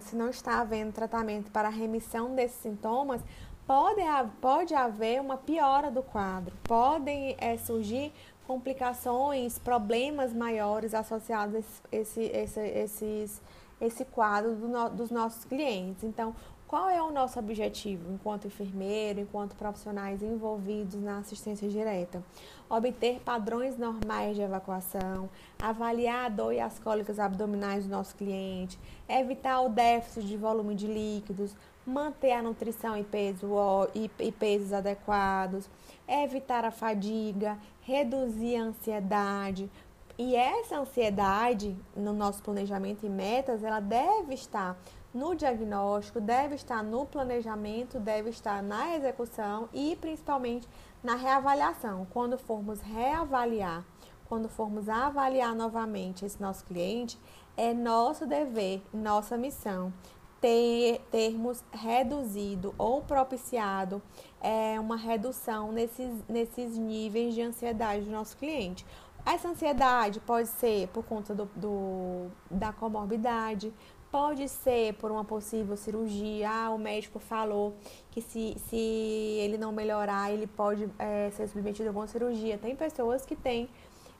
[0.00, 3.22] se não está havendo tratamento para remissão desses sintomas,
[3.66, 4.02] pode,
[4.42, 8.12] pode haver uma piora do quadro, podem é, surgir
[8.50, 13.42] complicações, problemas maiores associados a esse, esse, esses,
[13.80, 16.02] esse quadro do no, dos nossos clientes.
[16.02, 16.34] Então,
[16.70, 22.22] qual é o nosso objetivo enquanto enfermeiro, enquanto profissionais envolvidos na assistência direta?
[22.68, 25.28] Obter padrões normais de evacuação,
[25.60, 30.76] avaliar a dor e as cólicas abdominais do nosso cliente, evitar o déficit de volume
[30.76, 33.48] de líquidos, manter a nutrição e, peso,
[33.92, 35.68] e, pesos adequados,
[36.06, 39.68] evitar a fadiga, reduzir a ansiedade.
[40.16, 44.78] E essa ansiedade no nosso planejamento e metas, ela deve estar
[45.12, 50.68] no diagnóstico, deve estar no planejamento, deve estar na execução e principalmente
[51.02, 52.06] na reavaliação.
[52.10, 53.84] Quando formos reavaliar,
[54.28, 57.18] quando formos avaliar novamente esse nosso cliente,
[57.56, 59.92] é nosso dever, nossa missão
[60.40, 64.00] ter, termos reduzido ou propiciado
[64.40, 68.86] é, uma redução nesses, nesses níveis de ansiedade do nosso cliente.
[69.26, 73.72] Essa ansiedade pode ser por conta do, do, da comorbidade,
[74.10, 76.50] pode ser por uma possível cirurgia.
[76.50, 77.74] Ah, o médico falou
[78.10, 82.58] que se, se ele não melhorar, ele pode é, ser submetido a uma cirurgia.
[82.58, 83.68] Tem pessoas que têm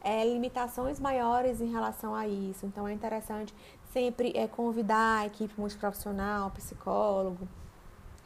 [0.03, 2.65] é, limitações maiores em relação a isso.
[2.67, 3.55] Então é interessante
[3.93, 7.49] sempre é, convidar a equipe multiprofissional, psicólogo,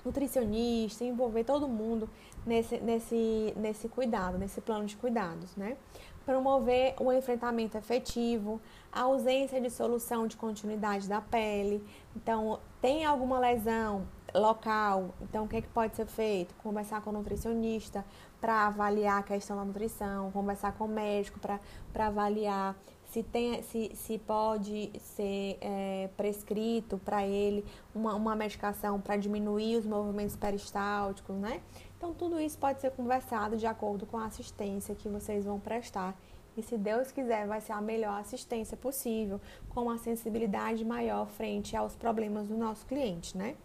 [0.04, 2.08] nutricionista, envolver todo mundo
[2.46, 5.76] nesse, nesse, nesse cuidado, nesse plano de cuidados, né?
[6.24, 8.60] Promover o enfrentamento efetivo,
[8.90, 11.84] a ausência de solução de continuidade da pele.
[12.16, 16.54] Então, tem alguma lesão local, então o que, é que pode ser feito?
[16.56, 18.04] Conversar com o nutricionista
[18.40, 22.76] para avaliar a questão da nutrição, conversar com o médico para avaliar
[23.14, 27.64] se, tem, se, se pode ser é, prescrito para ele
[27.94, 31.60] uma, uma medicação para diminuir os movimentos peristálticos, né?
[32.04, 36.14] Então, tudo isso pode ser conversado de acordo com a assistência que vocês vão prestar.
[36.54, 39.40] E se Deus quiser, vai ser a melhor assistência possível,
[39.70, 43.56] com uma sensibilidade maior frente aos problemas do nosso cliente, né?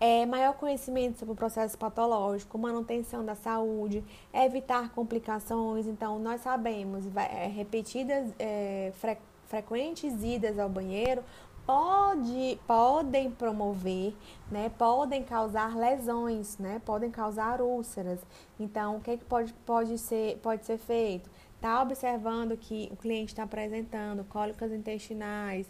[0.00, 5.88] é, maior conhecimento sobre o processo patológico, manutenção da saúde, evitar complicações.
[5.88, 11.24] Então, nós sabemos, é, repetidas, é, fre frequentes idas ao banheiro
[11.68, 14.14] pode, podem promover,
[14.50, 18.20] né, podem causar lesões, né, podem causar úlceras.
[18.58, 21.28] Então, o que, que pode, pode, ser, pode ser feito?
[21.56, 25.66] Está observando que o cliente está apresentando cólicas intestinais,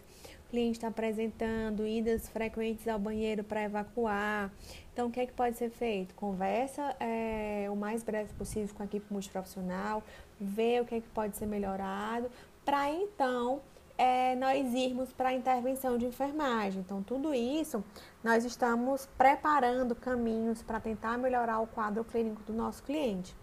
[0.47, 4.53] o cliente está apresentando idas frequentes ao banheiro para evacuar.
[4.93, 6.15] Então, o que, é que pode ser feito?
[6.15, 10.01] Conversa é, o mais breve possível com a equipe multiprofissional,
[10.39, 12.31] vê o que, é que pode ser melhorado,
[12.63, 13.61] para então
[13.99, 16.79] é, nós irmos para a intervenção de enfermagem.
[16.79, 17.83] Então, tudo isso
[18.23, 23.35] nós estamos preparando caminhos para tentar melhorar o quadro clínico do nosso cliente.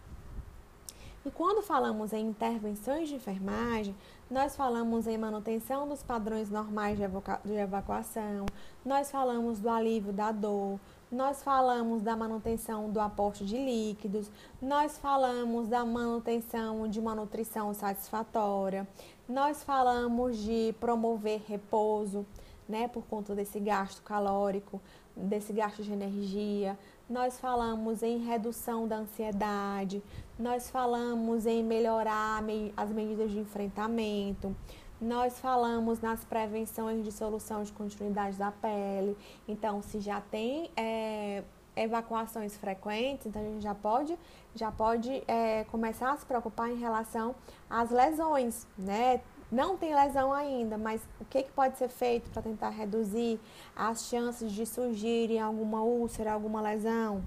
[1.26, 3.94] E quando falamos em intervenções de enfermagem,
[4.30, 8.46] nós falamos em manutenção dos padrões normais de evacuação,
[8.84, 10.78] nós falamos do alívio da dor,
[11.10, 14.30] nós falamos da manutenção do aporte de líquidos,
[14.62, 18.86] nós falamos da manutenção de uma nutrição satisfatória,
[19.28, 22.24] nós falamos de promover repouso,
[22.68, 24.80] né, por conta desse gasto calórico,
[25.16, 26.78] desse gasto de energia.
[27.08, 30.02] Nós falamos em redução da ansiedade,
[30.38, 32.42] nós falamos em melhorar
[32.76, 34.54] as medidas de enfrentamento,
[35.00, 39.16] nós falamos nas prevenções de solução de continuidade da pele.
[39.46, 41.44] Então, se já tem é,
[41.76, 44.18] evacuações frequentes, então a gente já pode,
[44.54, 47.34] já pode é, começar a se preocupar em relação
[47.68, 49.20] às lesões, né?
[49.52, 53.38] Não tem lesão ainda, mas o que, que pode ser feito para tentar reduzir
[53.76, 57.22] as chances de surgirem alguma úlcera, alguma lesão?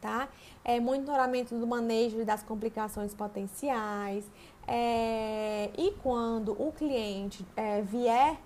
[0.00, 0.28] Tá?
[0.64, 4.24] É monitoramento do manejo das complicações potenciais,
[4.70, 8.38] é, e quando o cliente é, vier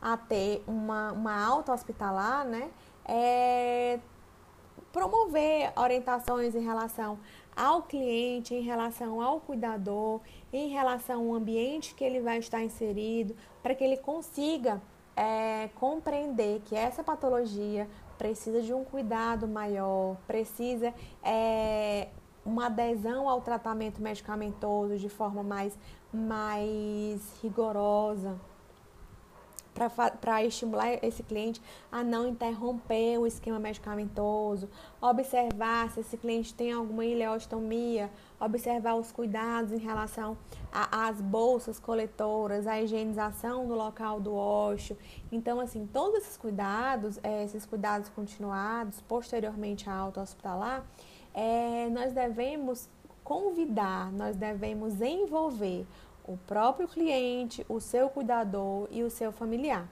[0.00, 2.70] a ter uma, uma alta hospitalar, né,
[3.06, 3.98] é,
[4.92, 7.18] promover orientações em relação
[7.56, 10.20] ao cliente, em relação ao cuidador,
[10.52, 14.80] em relação ao ambiente que ele vai estar inserido, para que ele consiga
[15.16, 22.08] é, compreender que essa patologia precisa de um cuidado maior, precisa é,
[22.44, 25.78] uma adesão ao tratamento medicamentoso de forma mais,
[26.12, 28.38] mais rigorosa,
[29.74, 31.60] para estimular esse cliente
[31.90, 34.68] a não interromper o esquema medicamentoso,
[35.00, 40.36] observar se esse cliente tem alguma ileostomia, observar os cuidados em relação
[40.72, 44.96] às bolsas coletoras, a higienização do local do ósseo.
[45.30, 50.84] Então, assim, todos esses cuidados, eh, esses cuidados continuados posteriormente à alta hospitalar,
[51.34, 52.88] é, nós devemos
[53.22, 55.86] convidar, nós devemos envolver
[56.30, 59.88] o próprio cliente, o seu cuidador e o seu familiar.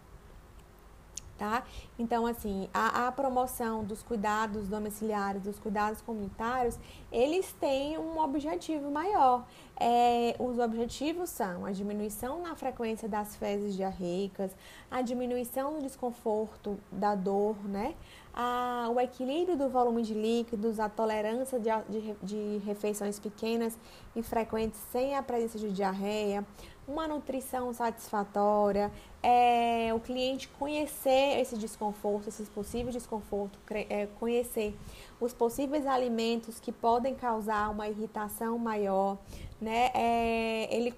[1.37, 1.65] Tá?
[1.99, 6.77] Então, assim, a, a, promoção dos cuidados domiciliares, dos cuidados comunitários,
[7.13, 9.45] eles têm um objetivo maior.
[9.81, 14.51] É, os objetivos são a diminuição na frequência das fezes diarreicas,
[14.91, 17.95] a diminuição do desconforto, da dor, né?
[18.39, 23.77] a, o equilíbrio do volume de líquidos, a tolerância de, de, de refeições pequenas
[24.15, 26.47] e frequentes sem a presença de diarreia,
[26.87, 28.91] uma nutrição satisfatória,
[29.23, 34.75] é, o cliente conhecer esse desconforto, esses possíveis desconfortos, é, conhecer
[35.21, 39.19] os possíveis alimentos que podem causar uma irritação maior,
[39.61, 39.91] né?
[39.95, 40.95] É, ele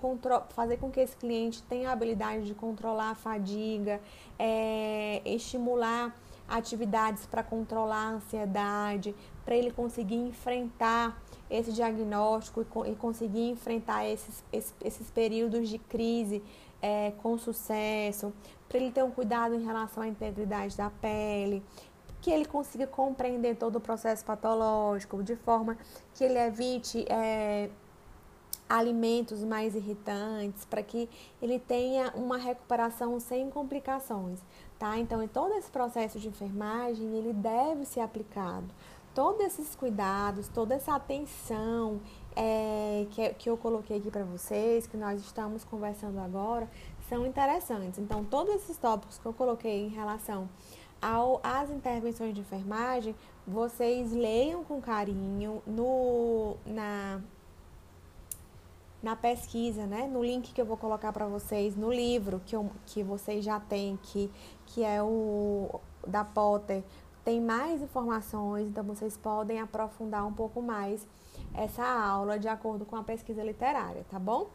[0.51, 4.01] fazer com que esse cliente tenha a habilidade de controlar a fadiga,
[4.39, 6.15] é, estimular
[6.49, 14.45] atividades para controlar a ansiedade, para ele conseguir enfrentar esse diagnóstico e, conseguir enfrentar esses,
[14.53, 16.43] esses, esses períodos de crise
[16.83, 18.33] é, com sucesso,
[18.69, 21.63] para ele ter um cuidado em relação à integridade da pele,
[22.21, 25.77] que ele consiga compreender todo o processo patológico, de forma
[26.15, 27.71] que ele evite é,
[28.71, 31.11] alimentos mais irritantes, para que
[31.43, 34.41] ele tenha uma recuperação sem complicações
[34.81, 34.99] tá?
[34.99, 38.67] Então, em todo esse processo de enfermagem, ele deve ser aplicado.
[39.15, 42.01] Todos esses cuidados, toda essa atenção
[42.35, 46.69] é, que, que eu coloquei aqui para vocês, que nós estamos conversando agora,
[47.09, 47.99] são interessantes.
[47.99, 50.49] Então, todos esses tópicos que eu coloquei em relação
[51.03, 53.15] ao, às intervenções de enfermagem,
[53.47, 57.21] vocês leiam com carinho no, na,
[59.03, 60.07] na pesquisa, né?
[60.07, 63.59] No link que eu vou colocar para vocês, no livro que, eu, que vocês já
[63.59, 64.31] têm, que,
[64.67, 66.83] que é o da Potter,
[67.25, 71.07] tem mais informações, então vocês podem aprofundar um pouco mais
[71.55, 74.51] essa aula de acordo com a pesquisa literária, tá bom?